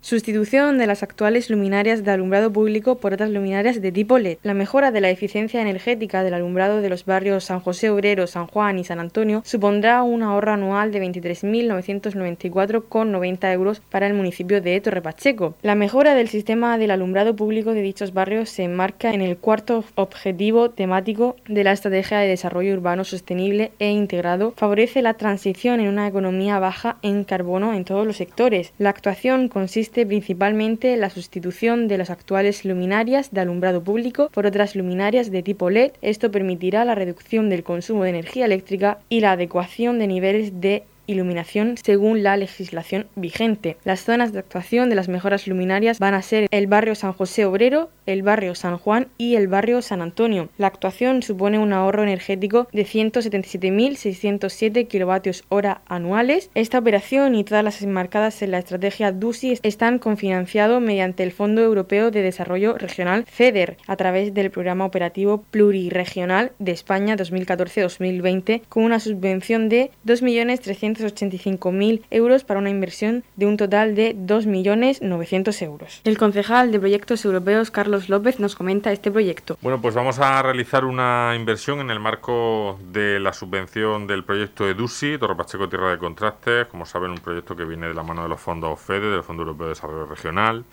Sustitución 0.00 0.78
de 0.78 0.86
las 0.86 1.02
actuales 1.02 1.50
luminarias 1.50 2.04
de 2.04 2.12
alumbrado 2.12 2.52
público 2.52 2.98
por 2.98 3.14
otras 3.14 3.30
luminarias 3.30 3.82
de 3.82 3.90
tipo 3.90 4.16
LED. 4.18 4.38
La 4.44 4.54
mejora 4.54 4.92
de 4.92 5.00
la 5.00 5.10
eficiencia 5.10 5.60
energética 5.60 6.22
del 6.22 6.34
alumbrado 6.34 6.80
de 6.80 6.88
los 6.88 7.04
barrios 7.04 7.42
San 7.44 7.58
José 7.58 7.90
Obrero, 7.90 8.28
San 8.28 8.46
Juan 8.46 8.78
y 8.78 8.84
San 8.84 9.00
Antonio 9.00 9.42
supondrá 9.44 10.04
un 10.04 10.22
ahorro 10.22 10.52
anual 10.52 10.92
de 10.92 11.02
23.994,90 11.02 13.52
euros 13.52 13.80
para 13.80 14.06
el 14.06 14.14
municipio 14.14 14.60
de 14.60 14.80
Torre 14.80 15.02
Pacheco. 15.02 15.56
La 15.62 15.74
mejora 15.74 16.14
del 16.14 16.28
sistema 16.28 16.78
del 16.78 16.92
alumbrado 16.92 17.34
público 17.34 17.74
de 17.74 17.82
dichos 17.82 18.14
barrios 18.14 18.50
se 18.50 18.62
enmarca 18.62 19.10
en 19.10 19.20
el 19.20 19.36
cuarto 19.36 19.82
objetivo 19.96 20.70
temático 20.70 21.34
de 21.48 21.64
la 21.64 21.72
Estrategia 21.72 22.20
de 22.20 22.28
Desarrollo 22.28 22.72
Urbano 22.72 23.02
Sostenible 23.02 23.72
e 23.80 23.90
Integrado. 23.90 24.54
Favorece 24.56 25.02
la 25.02 25.14
transición 25.14 25.80
en 25.80 25.88
una 25.88 26.06
economía 26.06 26.60
baja 26.60 26.98
en 27.02 27.24
carbono 27.24 27.74
en 27.74 27.84
todos 27.84 28.06
los 28.06 28.16
sectores. 28.16 28.72
La 28.78 28.90
actuación 28.90 29.48
consiste 29.48 29.87
principalmente 29.88 30.96
la 30.96 31.10
sustitución 31.10 31.88
de 31.88 31.98
las 31.98 32.10
actuales 32.10 32.64
luminarias 32.64 33.32
de 33.32 33.40
alumbrado 33.40 33.82
público 33.82 34.28
por 34.32 34.46
otras 34.46 34.76
luminarias 34.76 35.30
de 35.30 35.42
tipo 35.42 35.70
LED. 35.70 35.92
Esto 36.02 36.30
permitirá 36.30 36.84
la 36.84 36.94
reducción 36.94 37.48
del 37.48 37.62
consumo 37.62 38.04
de 38.04 38.10
energía 38.10 38.44
eléctrica 38.44 38.98
y 39.08 39.20
la 39.20 39.32
adecuación 39.32 39.98
de 39.98 40.06
niveles 40.06 40.60
de 40.60 40.84
iluminación 41.08 41.74
según 41.82 42.22
la 42.22 42.36
legislación 42.36 43.08
vigente. 43.16 43.78
Las 43.82 44.04
zonas 44.04 44.32
de 44.32 44.38
actuación 44.38 44.88
de 44.88 44.94
las 44.94 45.08
mejoras 45.08 45.48
luminarias 45.48 45.98
van 45.98 46.14
a 46.14 46.22
ser 46.22 46.46
el 46.52 46.68
barrio 46.68 46.94
San 46.94 47.14
José 47.14 47.46
Obrero, 47.46 47.90
el 48.06 48.22
barrio 48.22 48.54
San 48.54 48.78
Juan 48.78 49.08
y 49.18 49.34
el 49.34 49.48
barrio 49.48 49.82
San 49.82 50.02
Antonio. 50.02 50.50
La 50.58 50.68
actuación 50.68 51.22
supone 51.22 51.58
un 51.58 51.72
ahorro 51.72 52.04
energético 52.04 52.68
de 52.72 52.84
177.607 52.84 54.86
kilovatios 54.86 55.42
hora 55.48 55.80
anuales. 55.86 56.50
Esta 56.54 56.78
operación 56.78 57.34
y 57.34 57.42
todas 57.42 57.64
las 57.64 57.82
enmarcadas 57.82 58.40
en 58.42 58.52
la 58.52 58.58
estrategia 58.58 59.10
DUSI 59.10 59.58
están 59.62 59.98
cofinanciados 59.98 60.82
mediante 60.82 61.22
el 61.22 61.32
Fondo 61.32 61.62
Europeo 61.62 62.10
de 62.10 62.20
Desarrollo 62.22 62.76
Regional 62.76 63.24
FEDER 63.26 63.78
a 63.86 63.96
través 63.96 64.34
del 64.34 64.50
Programa 64.50 64.84
Operativo 64.84 65.42
Pluriregional 65.50 66.52
de 66.58 66.72
España 66.72 67.16
2014-2020 67.16 68.60
con 68.68 68.84
una 68.84 69.00
subvención 69.00 69.70
de 69.70 69.90
2.300.000 70.06 70.97
285.000 71.00 72.02
euros 72.10 72.44
para 72.44 72.60
una 72.60 72.70
inversión 72.70 73.24
de 73.36 73.46
un 73.46 73.56
total 73.56 73.94
de 73.94 74.16
2.900.000 74.16 75.62
euros. 75.62 76.00
El 76.04 76.18
concejal 76.18 76.72
de 76.72 76.78
Proyectos 76.78 77.24
Europeos, 77.24 77.70
Carlos 77.70 78.08
López, 78.08 78.40
nos 78.40 78.54
comenta 78.54 78.92
este 78.92 79.10
proyecto. 79.10 79.56
Bueno, 79.62 79.80
pues 79.80 79.94
vamos 79.94 80.18
a 80.18 80.42
realizar 80.42 80.84
una 80.84 81.34
inversión 81.36 81.80
en 81.80 81.90
el 81.90 82.00
marco 82.00 82.78
de 82.92 83.20
la 83.20 83.32
subvención 83.32 84.06
del 84.06 84.24
proyecto 84.24 84.68
EDUSI, 84.68 85.18
Torre 85.18 85.36
Pacheco 85.36 85.68
Tierra 85.68 85.90
de 85.90 85.98
Contrastes, 85.98 86.66
como 86.66 86.86
saben, 86.86 87.10
un 87.10 87.18
proyecto 87.18 87.56
que 87.56 87.64
viene 87.64 87.88
de 87.88 87.94
la 87.94 88.02
mano 88.02 88.22
de 88.22 88.28
los 88.28 88.40
fondos 88.40 88.80
FEDE, 88.80 89.10
del 89.10 89.22
Fondo 89.22 89.42
Europeo 89.42 89.66
de 89.66 89.74
Desarrollo 89.74 90.06
Regional, 90.06 90.64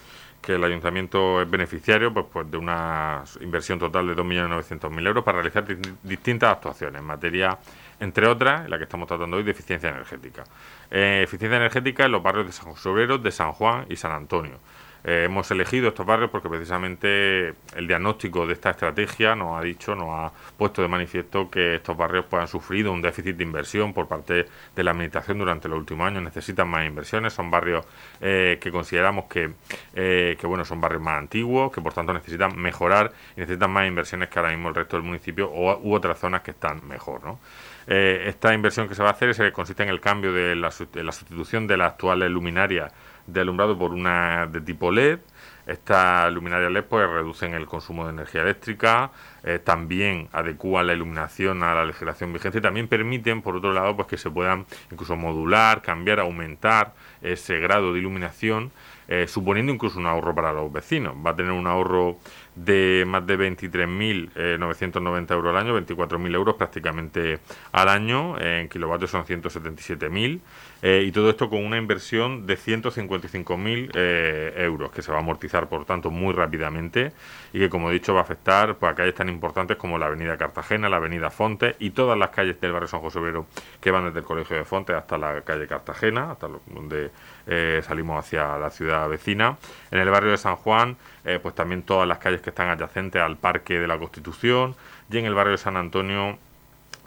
que 0.42 0.56
el 0.56 0.64
ayuntamiento 0.64 1.42
es 1.42 1.50
beneficiario 1.50 2.14
pues, 2.14 2.28
pues 2.32 2.52
de 2.52 2.58
una 2.58 3.24
inversión 3.42 3.80
total 3.80 4.08
de 4.08 4.16
2.900.000 4.16 5.08
euros 5.08 5.24
para 5.24 5.42
realizar 5.42 5.66
distintas 6.04 6.52
actuaciones 6.52 7.00
en 7.00 7.06
materia 7.06 7.58
entre 8.00 8.28
otras, 8.28 8.70
la 8.70 8.78
que 8.78 8.84
estamos 8.84 9.08
tratando 9.08 9.38
hoy, 9.38 9.44
de 9.44 9.52
eficiencia 9.52 9.90
energética. 9.90 10.44
Eh, 10.92 11.22
eficiencia 11.24 11.58
energética 11.58 12.06
en 12.06 12.12
los 12.12 12.24
barrios 12.24 12.46
de 12.48 12.52
San 12.52 12.72
José 12.72 12.90
Obrero, 12.90 13.18
de 13.18 13.32
San 13.32 13.52
Juan 13.54 13.86
y 13.90 13.96
San 13.96 14.12
Antonio. 14.12 14.60
Eh, 15.08 15.26
hemos 15.26 15.52
elegido 15.52 15.90
estos 15.90 16.04
barrios 16.04 16.32
porque 16.32 16.50
precisamente 16.50 17.50
el 17.76 17.88
diagnóstico 17.88 18.48
de 18.48 18.54
esta 18.54 18.72
estrategia 18.72 19.36
nos 19.36 19.56
ha 19.56 19.62
dicho, 19.62 19.94
nos 19.94 20.08
ha 20.10 20.32
puesto 20.58 20.82
de 20.82 20.88
manifiesto 20.88 21.48
que 21.48 21.76
estos 21.76 21.96
barrios 21.96 22.26
pues, 22.28 22.42
han 22.42 22.48
sufrido 22.48 22.92
un 22.92 23.04
déficit 23.04 23.38
de 23.38 23.44
inversión 23.44 23.94
por 23.94 24.08
parte 24.08 24.48
de 24.76 24.84
la 24.84 24.92
administración 24.92 25.38
durante 25.38 25.70
los 25.70 25.78
últimos 25.78 26.08
años, 26.08 26.24
necesitan 26.24 26.68
más 26.68 26.88
inversiones, 26.88 27.34
son 27.34 27.52
barrios 27.52 27.86
eh, 28.20 28.58
que 28.60 28.72
consideramos 28.72 29.26
que, 29.26 29.52
que 29.94 30.48
bueno, 30.48 30.66
son 30.66 30.82
barrios 30.82 31.04
más 31.04 31.20
antiguos, 31.20 31.72
que 31.72 31.82
por 31.82 31.94
tanto 31.94 32.12
necesitan 32.12 32.58
mejorar 32.58 33.14
y 33.38 33.42
necesitan 33.42 33.70
más 33.70 33.88
inversiones 33.88 34.30
que 34.30 34.40
ahora 34.40 34.50
mismo 34.50 34.70
el 34.70 34.76
resto 34.76 34.98
del 34.98 35.06
municipio 35.06 35.52
o, 35.52 35.78
u 35.84 35.94
otras 35.94 36.18
zonas 36.18 36.42
que 36.42 36.50
están 36.50 36.82
mejor. 36.88 37.24
¿no? 37.24 37.40
Eh, 37.88 38.24
esta 38.28 38.54
inversión 38.54 38.88
que 38.88 38.96
se 38.96 39.04
va 39.04 39.10
a 39.10 39.12
hacer 39.12 39.30
es, 39.30 39.40
consiste 39.52 39.84
en 39.84 39.90
el 39.90 40.00
cambio 40.00 40.34
de 40.34 40.56
la, 40.56 40.72
sustitución 40.72 41.68
de 41.68 41.78
la 41.78 41.88
actual 41.88 42.20
luminaria 42.32 42.92
de 43.28 43.42
alumbrado 43.42 43.78
por 43.78 43.92
una 43.92 44.48
de 44.48 44.62
tipo 44.62 44.92
LED. 44.92 45.20
Estas 45.68 46.32
luminarias 46.32 46.72
LED 46.72 46.84
pues 46.84 47.10
reducen 47.10 47.56
el 47.56 47.66
consumo 47.66 48.06
de 48.06 48.12
energía 48.12 48.44
eléctrica, 48.44 49.12
eh, 49.44 49.58
también 49.58 50.30
adecúan 50.32 50.86
la 50.86 50.94
iluminación 50.94 51.64
a 51.64 51.74
la 51.74 51.86
legislación 51.86 52.32
vigente 52.32 52.60
y 52.60 52.62
también 52.62 52.88
permiten, 52.88 53.42
por 53.42 53.56
otro 53.56 53.74
lado, 53.74 53.96
pues 53.96 54.08
que 54.08 54.18
se 54.18 54.30
puedan 54.30 54.68
incluso 54.92 55.16
modular, 55.16 55.82
cambiar, 55.82 56.20
aumentar 56.20 56.94
ese 57.24 57.60
grado 57.60 57.94
de 57.94 58.00
iluminación, 58.00 58.72
eh, 59.08 59.28
suponiendo 59.28 59.72
incluso 59.72 60.00
un 60.00 60.08
ahorro 60.08 60.34
para 60.34 60.52
los 60.54 60.72
vecinos. 60.72 61.16
Va 61.26 61.32
a 61.32 61.36
tener 61.36 61.52
un 61.52 61.68
ahorro 61.68 62.18
de 62.56 63.04
más 63.06 63.28
de 63.28 63.38
23.990 63.38 65.32
euros 65.32 65.56
al 65.56 65.58
año, 65.58 65.78
24.000 65.78 66.36
euros 66.36 66.56
prácticamente 66.56 67.40
al 67.74 67.90
año, 67.90 68.40
en 68.40 68.70
kilovatios 68.70 69.12
son 69.12 69.26
177.000, 69.26 70.40
eh, 70.82 71.04
y 71.06 71.12
todo 71.12 71.30
esto 71.30 71.50
con 71.50 71.66
una 71.66 71.78
inversión 71.78 72.46
de 72.46 72.58
155.000 72.58 73.92
eh, 73.94 74.54
euros, 74.58 74.92
que 74.92 75.02
se 75.02 75.12
va 75.12 75.18
a 75.18 75.22
amortizar, 75.22 75.68
por 75.68 75.84
tanto, 75.84 76.12
muy 76.12 76.34
rápidamente 76.34 77.12
y 77.52 77.60
que, 77.60 77.70
como 77.70 77.90
he 77.90 77.94
dicho, 77.94 78.14
va 78.14 78.22
a 78.22 78.24
afectar 78.24 78.76
pues, 78.78 78.92
a 78.92 78.96
calles 78.96 79.16
tan 79.16 79.28
importantes 79.28 79.76
como 79.78 79.98
la 79.98 80.06
Avenida 80.06 80.38
Cartagena, 80.38 80.88
la 80.88 80.98
Avenida 80.98 81.30
Fonte 81.30 81.76
y 81.80 81.90
todas 81.90 82.18
las 82.18 82.30
calles 82.30 82.62
del 82.62 82.72
barrio 82.72 82.88
San 82.88 83.02
José 83.02 83.20
Obrero 83.20 83.48
que 83.82 83.92
van 83.92 84.06
desde 84.06 84.20
el 84.20 84.26
Colegio 84.26 84.56
de 84.56 84.64
Fonte 84.64 84.94
hasta 84.94 85.18
la 85.18 85.42
calle 85.42 85.68
Cartagena, 85.68 86.32
hasta 86.32 86.48
donde 86.68 87.12
eh, 87.48 87.82
salimos 87.86 88.26
hacia 88.26 88.58
la 88.58 88.70
ciudad 88.70 89.08
vecina. 89.10 89.58
En 89.92 90.00
el 90.00 90.10
barrio 90.10 90.32
de 90.32 90.38
San 90.38 90.56
Juan, 90.56 90.98
pues 91.42 91.56
también 91.56 91.82
todas 91.82 92.08
las 92.08 92.20
calles 92.20 92.42
que 92.42 92.52
están 92.52 92.70
adyacentes 92.70 93.20
al 93.20 93.36
Parque 93.36 93.80
de 93.80 93.88
la 93.88 93.98
Constitución 93.98 94.76
y 95.10 95.18
en 95.18 95.26
el 95.26 95.34
barrio 95.34 95.54
de 95.54 95.58
San 95.58 95.76
Antonio 95.76 96.38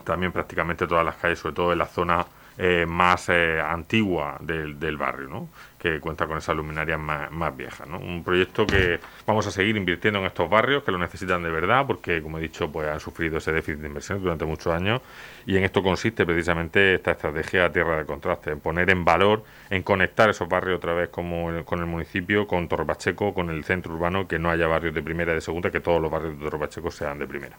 también 0.09 0.33
prácticamente 0.33 0.87
todas 0.87 1.05
las 1.05 1.16
calles, 1.16 1.38
sobre 1.38 1.55
todo 1.55 1.72
en 1.72 1.79
la 1.79 1.87
zona 1.87 2.27
eh, 2.57 2.87
más 2.88 3.29
eh, 3.29 3.61
antigua 3.61 4.37
del, 4.40 4.81
del, 4.81 4.96
barrio, 4.96 5.29
¿no? 5.29 5.48
Que 5.79 6.01
cuenta 6.01 6.27
con 6.27 6.38
esas 6.38 6.57
luminarias 6.57 6.99
más, 6.99 7.31
más 7.31 7.57
viejas. 7.57 7.88
¿no? 7.88 7.99
Un 7.99 8.25
proyecto 8.25 8.67
que 8.67 8.99
vamos 9.27 9.47
a 9.47 9.51
seguir 9.51 9.77
invirtiendo 9.77 10.19
en 10.21 10.27
estos 10.27 10.51
barrios 10.51 10.83
que 10.83 10.93
lo 10.93 10.99
necesitan 10.99 11.43
de 11.43 11.51
verdad 11.51 11.87
porque, 11.87 12.21
como 12.23 12.38
he 12.38 12.41
dicho, 12.41 12.71
pues 12.71 12.88
han 12.88 13.01
sufrido 13.01 13.38
ese 13.38 13.53
déficit 13.53 13.81
de 13.81 13.88
inversión 13.88 14.21
durante 14.21 14.45
muchos 14.45 14.75
años 14.75 15.01
y 15.47 15.57
en 15.57 15.64
esto 15.64 15.83
consiste 15.83 16.27
precisamente 16.27 16.95
esta 16.95 17.12
estrategia 17.12 17.73
Tierra 17.73 17.99
de 17.99 18.07
Contraste, 18.07 18.51
en 18.51 18.61
poner 18.61 18.91
en 18.91 19.05
valor, 19.05 19.45
en 19.71 19.83
conectar 19.83 20.29
esos 20.29 20.49
barrios 20.49 20.79
otra 20.79 20.95
vez 20.95 21.09
como 21.11 21.64
con 21.64 21.79
el 21.79 21.87
municipio, 21.87 22.47
con 22.47 22.69
Torre 22.69 22.85
Pacheco, 22.85 23.33
con 23.33 23.51
el 23.51 23.64
centro 23.64 23.95
urbano, 23.95 24.27
que 24.27 24.38
no 24.38 24.51
haya 24.51 24.67
barrios 24.67 24.95
de 24.95 25.03
primera 25.03 25.33
y 25.33 25.37
de 25.37 25.41
segunda, 25.41 25.71
que 25.71 25.81
todos 25.81 26.03
los 26.03 26.11
barrios 26.11 26.38
de 26.38 26.45
Torre 26.45 26.59
Pacheco 26.59 26.91
sean 26.91 27.19
de 27.19 27.27
primera. 27.27 27.57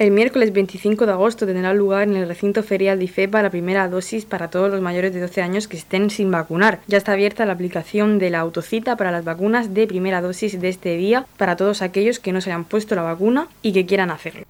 El 0.00 0.12
miércoles 0.12 0.54
25 0.54 1.04
de 1.04 1.12
agosto 1.12 1.44
tendrá 1.44 1.74
lugar 1.74 2.08
en 2.08 2.16
el 2.16 2.26
recinto 2.26 2.62
ferial 2.62 2.98
de 2.98 3.04
IFEPA 3.04 3.42
la 3.42 3.50
primera 3.50 3.86
dosis 3.86 4.24
para 4.24 4.48
todos 4.48 4.70
los 4.70 4.80
mayores 4.80 5.12
de 5.12 5.20
12 5.20 5.42
años 5.42 5.68
que 5.68 5.76
estén 5.76 6.08
sin 6.08 6.30
vacunar. 6.30 6.80
Ya 6.86 6.96
está 6.96 7.12
abierta 7.12 7.44
la 7.44 7.52
aplicación 7.52 8.18
de 8.18 8.30
la 8.30 8.40
autocita 8.40 8.96
para 8.96 9.10
las 9.10 9.26
vacunas 9.26 9.74
de 9.74 9.86
primera 9.86 10.22
dosis 10.22 10.58
de 10.58 10.70
este 10.70 10.96
día 10.96 11.26
para 11.36 11.56
todos 11.56 11.82
aquellos 11.82 12.18
que 12.18 12.32
no 12.32 12.40
se 12.40 12.48
hayan 12.48 12.64
puesto 12.64 12.94
la 12.94 13.02
vacuna 13.02 13.48
y 13.60 13.74
que 13.74 13.84
quieran 13.84 14.10
hacerlo. 14.10 14.46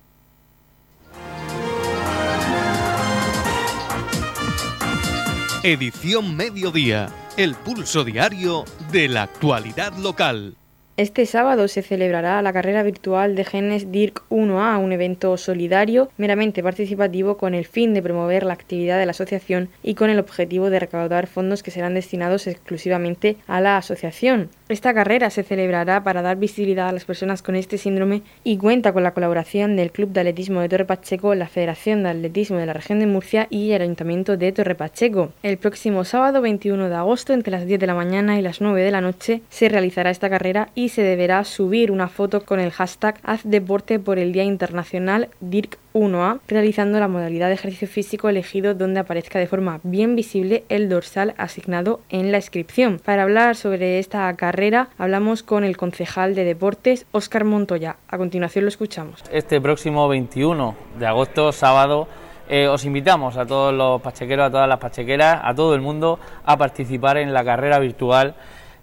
Edición 5.64 6.36
Mediodía, 6.36 7.08
el 7.36 7.56
pulso 7.56 8.04
diario 8.04 8.64
de 8.92 9.08
la 9.08 9.24
actualidad 9.24 9.94
local. 9.96 10.54
Este 11.00 11.24
sábado 11.24 11.66
se 11.66 11.80
celebrará 11.80 12.42
la 12.42 12.52
carrera 12.52 12.82
virtual 12.82 13.34
de 13.34 13.46
genes 13.46 13.90
DIRC 13.90 14.20
1A, 14.28 14.78
un 14.78 14.92
evento 14.92 15.34
solidario 15.38 16.10
meramente 16.18 16.62
participativo 16.62 17.38
con 17.38 17.54
el 17.54 17.64
fin 17.64 17.94
de 17.94 18.02
promover 18.02 18.42
la 18.42 18.52
actividad 18.52 18.98
de 18.98 19.06
la 19.06 19.12
asociación 19.12 19.70
y 19.82 19.94
con 19.94 20.10
el 20.10 20.18
objetivo 20.18 20.68
de 20.68 20.78
recaudar 20.78 21.26
fondos 21.26 21.62
que 21.62 21.70
serán 21.70 21.94
destinados 21.94 22.46
exclusivamente 22.46 23.38
a 23.46 23.62
la 23.62 23.78
asociación. 23.78 24.50
Esta 24.68 24.92
carrera 24.92 25.30
se 25.30 25.42
celebrará 25.42 26.04
para 26.04 26.20
dar 26.20 26.36
visibilidad 26.36 26.90
a 26.90 26.92
las 26.92 27.06
personas 27.06 27.42
con 27.42 27.56
este 27.56 27.78
síndrome 27.78 28.20
y 28.44 28.58
cuenta 28.58 28.92
con 28.92 29.02
la 29.02 29.14
colaboración 29.14 29.76
del 29.76 29.92
Club 29.92 30.10
de 30.10 30.20
Atletismo 30.20 30.60
de 30.60 30.68
Torre 30.68 30.84
Pacheco, 30.84 31.34
la 31.34 31.48
Federación 31.48 32.02
de 32.02 32.10
Atletismo 32.10 32.58
de 32.58 32.66
la 32.66 32.74
Región 32.74 33.00
de 33.00 33.06
Murcia 33.06 33.46
y 33.48 33.72
el 33.72 33.80
Ayuntamiento 33.82 34.36
de 34.36 34.52
Torre 34.52 34.74
Pacheco. 34.74 35.32
El 35.42 35.56
próximo 35.56 36.04
sábado 36.04 36.42
21 36.42 36.90
de 36.90 36.94
agosto, 36.94 37.32
entre 37.32 37.50
las 37.50 37.66
10 37.66 37.80
de 37.80 37.86
la 37.86 37.94
mañana 37.94 38.38
y 38.38 38.42
las 38.42 38.60
9 38.60 38.82
de 38.82 38.90
la 38.90 39.00
noche, 39.00 39.40
se 39.48 39.70
realizará 39.70 40.10
esta 40.10 40.28
carrera 40.28 40.68
y 40.76 40.89
se 40.90 41.03
deberá 41.03 41.42
subir 41.44 41.90
una 41.90 42.09
foto 42.09 42.44
con 42.44 42.61
el 42.61 42.70
hashtag 42.70 43.18
Haz 43.22 43.40
Deporte 43.44 43.98
por 43.98 44.18
el 44.18 44.33
Día 44.33 44.44
Internacional 44.44 45.29
DIRC 45.40 45.79
1A, 45.94 46.40
realizando 46.46 47.00
la 47.00 47.09
modalidad 47.09 47.48
de 47.48 47.55
ejercicio 47.55 47.88
físico 47.88 48.29
elegido 48.29 48.74
donde 48.74 49.00
aparezca 49.00 49.38
de 49.38 49.46
forma 49.46 49.81
bien 49.83 50.14
visible 50.16 50.64
el 50.68 50.88
dorsal 50.88 51.35
asignado 51.38 52.00
en 52.11 52.31
la 52.33 52.38
inscripción. 52.38 53.00
Para 53.03 53.22
hablar 53.22 53.57
sobre 53.57 53.98
esta 53.98 54.33
carrera, 54.37 54.90
hablamos 54.98 55.42
con 55.42 55.64
el 55.64 55.76
concejal 55.76 56.35
de 56.35 56.44
deportes, 56.44 57.07
Óscar 57.12 57.44
Montoya. 57.44 57.96
A 58.09 58.18
continuación 58.18 58.64
lo 58.64 58.68
escuchamos. 58.68 59.22
Este 59.33 59.61
próximo 59.61 60.09
21 60.09 60.76
de 60.98 61.07
agosto, 61.07 61.53
sábado, 61.53 62.09
eh, 62.48 62.66
os 62.66 62.85
invitamos 62.85 63.37
a 63.37 63.46
todos 63.46 63.72
los 63.72 64.03
pachequeros, 64.03 64.48
a 64.48 64.50
todas 64.50 64.68
las 64.68 64.79
pachequeras, 64.79 65.40
a 65.42 65.55
todo 65.55 65.74
el 65.74 65.81
mundo 65.81 66.18
a 66.44 66.57
participar 66.57 67.16
en 67.16 67.33
la 67.33 67.44
carrera 67.44 67.79
virtual 67.79 68.35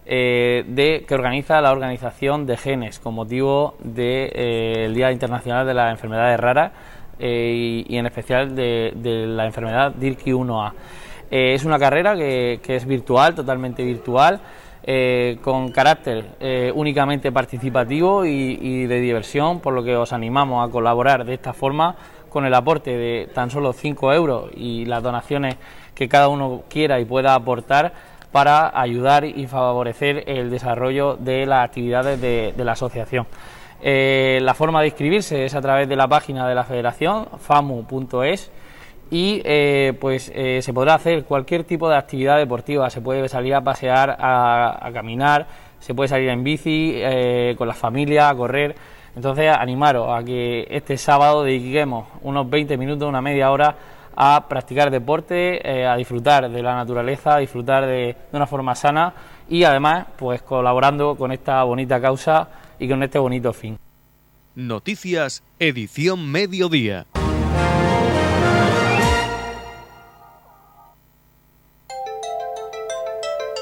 eh, 0.09 0.63
de, 0.65 1.03
que 1.05 1.15
organiza 1.15 1.59
la 1.59 1.73
organización 1.73 2.45
de 2.45 2.55
Genes 2.55 2.97
con 2.97 3.13
motivo 3.13 3.75
del 3.83 4.31
eh, 4.33 4.91
Día 4.95 5.11
Internacional 5.11 5.67
de 5.67 5.73
las 5.73 5.91
Enfermedades 5.91 6.39
Raras 6.39 6.71
eh, 7.19 7.83
y, 7.85 7.97
en 7.97 8.05
especial 8.05 8.55
de, 8.55 8.93
la 9.27 9.45
enfermedad 9.45 9.93
DIRKI1A. 9.93 10.71
es 11.29 11.65
una 11.65 11.77
carrera 11.77 12.15
que, 12.15 12.61
es 12.65 12.85
virtual, 12.85 13.35
totalmente 13.35 13.83
virtual, 13.83 14.39
con 15.41 15.71
carácter 15.71 16.71
únicamente 16.73 17.33
participativo 17.33 18.23
y, 18.25 18.85
de 18.85 19.01
diversión, 19.01 19.59
por 19.59 19.73
lo 19.73 19.83
que 19.83 19.97
os 19.97 20.13
animamos 20.13 20.65
a 20.65 20.71
colaborar 20.71 21.25
de 21.25 21.33
esta 21.33 21.51
forma 21.51 21.97
con 22.29 22.45
el 22.45 22.53
aporte 22.53 22.95
de 22.95 23.27
tan 23.33 23.49
solo 23.49 23.73
5 23.73 24.13
euros 24.13 24.51
y 24.55 24.85
las 24.85 25.03
donaciones 25.03 25.57
que 25.93 26.07
cada 26.07 26.29
uno 26.29 26.63
quiera 26.69 26.97
y 27.01 27.05
pueda 27.05 27.35
aportar 27.35 27.91
para 28.31 28.79
ayudar 28.79 29.25
y 29.25 29.47
favorecer 29.47 30.23
el 30.27 30.49
desarrollo 30.49 31.15
de 31.15 31.45
las 31.45 31.65
actividades 31.65 32.19
de, 32.19 32.53
la 32.57 32.73
asociación. 32.73 33.25
Eh, 33.81 34.39
la 34.41 34.53
forma 34.53 34.81
de 34.81 34.87
inscribirse 34.87 35.45
es 35.45 35.55
a 35.55 35.61
través 35.61 35.87
de 35.87 35.95
la 35.95 36.07
página 36.07 36.47
de 36.47 36.55
la 36.55 36.63
federación, 36.63 37.27
famu.es, 37.39 38.51
y 39.09 39.41
eh, 39.45 39.93
pues 40.01 40.31
eh, 40.35 40.61
se 40.61 40.73
podrá 40.73 40.95
hacer 40.95 41.23
cualquier 41.23 41.63
tipo 41.63 41.87
de 41.87 41.95
actividad 41.95 42.37
deportiva, 42.37 42.89
se 42.89 43.01
puede 43.01 43.29
salir 43.29 43.55
a 43.55 43.61
pasear, 43.61 44.17
a, 44.19 44.89
caminar, 44.93 45.47
se 45.79 45.93
puede 45.93 46.09
salir 46.09 46.29
en 46.29 46.43
bici, 46.43 47.01
con 47.57 47.67
la 47.67 47.73
familia, 47.73 48.29
a 48.29 48.35
correr. 48.35 48.75
Entonces, 49.15 49.49
animaros 49.49 50.09
a 50.11 50.23
que 50.23 50.67
este 50.69 50.97
sábado 50.97 51.43
dediquemos 51.43 52.07
unos 52.21 52.49
20 52.49 52.77
minutos, 52.77 53.07
una 53.07 53.21
media 53.21 53.49
hora 53.49 53.75
a 54.19 54.47
practicar 54.49 54.89
deporte, 54.89 55.61
eh, 55.63 55.85
a 55.85 55.95
disfrutar 55.95 56.49
de 56.49 56.63
la 56.63 56.75
naturaleza, 56.75 57.35
a 57.35 57.37
disfrutar 57.37 57.85
de, 57.85 58.15
de, 58.31 58.37
una 58.37 58.47
forma 58.47 58.73
sana 58.73 59.13
y 59.47 59.63
además 59.63 60.07
pues 60.17 60.41
colaborando 60.41 61.15
con 61.15 61.31
esta 61.31 61.63
bonita 61.63 62.01
causa 62.01 62.49
y 62.79 62.89
con 62.89 63.03
este 63.03 63.19
bonito 63.19 63.53
fin. 63.53 63.77
Noticias, 64.55 65.43
edición 65.59 66.31
mediodía. 66.31 67.05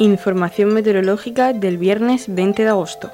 Información 0.00 0.72
meteorológica 0.72 1.52
del 1.52 1.76
viernes 1.76 2.32
20 2.32 2.62
de 2.62 2.68
agosto. 2.68 3.10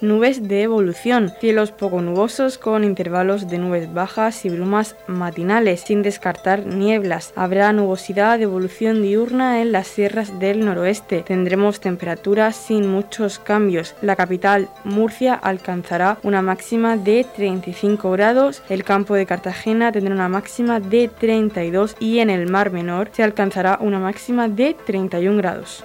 Nubes 0.00 0.46
de 0.46 0.62
evolución, 0.62 1.32
cielos 1.40 1.72
poco 1.72 2.00
nubosos 2.00 2.56
con 2.56 2.84
intervalos 2.84 3.48
de 3.48 3.58
nubes 3.58 3.92
bajas 3.92 4.44
y 4.44 4.48
brumas 4.48 4.94
matinales, 5.08 5.80
sin 5.80 6.02
descartar 6.02 6.66
nieblas. 6.66 7.32
Habrá 7.34 7.72
nubosidad 7.72 8.38
de 8.38 8.44
evolución 8.44 9.02
diurna 9.02 9.60
en 9.60 9.72
las 9.72 9.88
sierras 9.88 10.38
del 10.38 10.64
noroeste. 10.64 11.22
Tendremos 11.22 11.80
temperaturas 11.80 12.54
sin 12.54 12.88
muchos 12.88 13.40
cambios. 13.40 13.96
La 14.00 14.14
capital, 14.14 14.68
Murcia, 14.84 15.34
alcanzará 15.34 16.18
una 16.22 16.42
máxima 16.42 16.96
de 16.96 17.26
35 17.34 18.10
grados. 18.12 18.62
El 18.68 18.84
campo 18.84 19.14
de 19.14 19.26
Cartagena 19.26 19.90
tendrá 19.90 20.14
una 20.14 20.28
máxima 20.28 20.78
de 20.78 21.08
32 21.08 21.96
y 21.98 22.20
en 22.20 22.30
el 22.30 22.48
Mar 22.48 22.70
Menor 22.70 23.10
se 23.12 23.24
alcanzará 23.24 23.78
una 23.80 23.98
máxima 23.98 24.48
de 24.48 24.76
31 24.86 25.38
grados. 25.38 25.84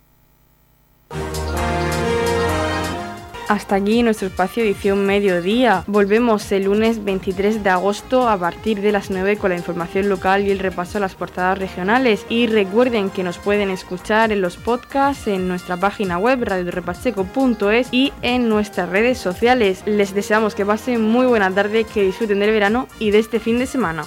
Hasta 3.51 3.75
aquí 3.75 4.01
nuestro 4.01 4.29
espacio 4.29 4.63
edición 4.63 5.05
mediodía. 5.05 5.83
Volvemos 5.85 6.49
el 6.53 6.63
lunes 6.63 7.03
23 7.03 7.65
de 7.65 7.69
agosto 7.69 8.29
a 8.29 8.37
partir 8.37 8.79
de 8.79 8.93
las 8.93 9.09
9 9.09 9.35
con 9.35 9.49
la 9.49 9.57
información 9.57 10.07
local 10.07 10.47
y 10.47 10.51
el 10.51 10.59
repaso 10.59 10.97
a 10.97 11.01
las 11.01 11.15
portadas 11.15 11.57
regionales. 11.57 12.25
Y 12.29 12.47
recuerden 12.47 13.09
que 13.09 13.23
nos 13.25 13.39
pueden 13.39 13.69
escuchar 13.69 14.31
en 14.31 14.39
los 14.39 14.55
podcasts 14.55 15.27
en 15.27 15.49
nuestra 15.49 15.75
página 15.75 16.17
web 16.17 16.41
radiorepacheco.es 16.41 17.89
y 17.91 18.13
en 18.21 18.47
nuestras 18.47 18.87
redes 18.87 19.17
sociales. 19.17 19.83
Les 19.85 20.15
deseamos 20.15 20.55
que 20.55 20.65
pasen 20.65 21.01
muy 21.01 21.25
buena 21.25 21.51
tarde, 21.51 21.83
que 21.83 22.03
disfruten 22.03 22.39
del 22.39 22.51
verano 22.51 22.87
y 22.99 23.11
de 23.11 23.19
este 23.19 23.41
fin 23.41 23.59
de 23.59 23.65
semana. 23.65 24.05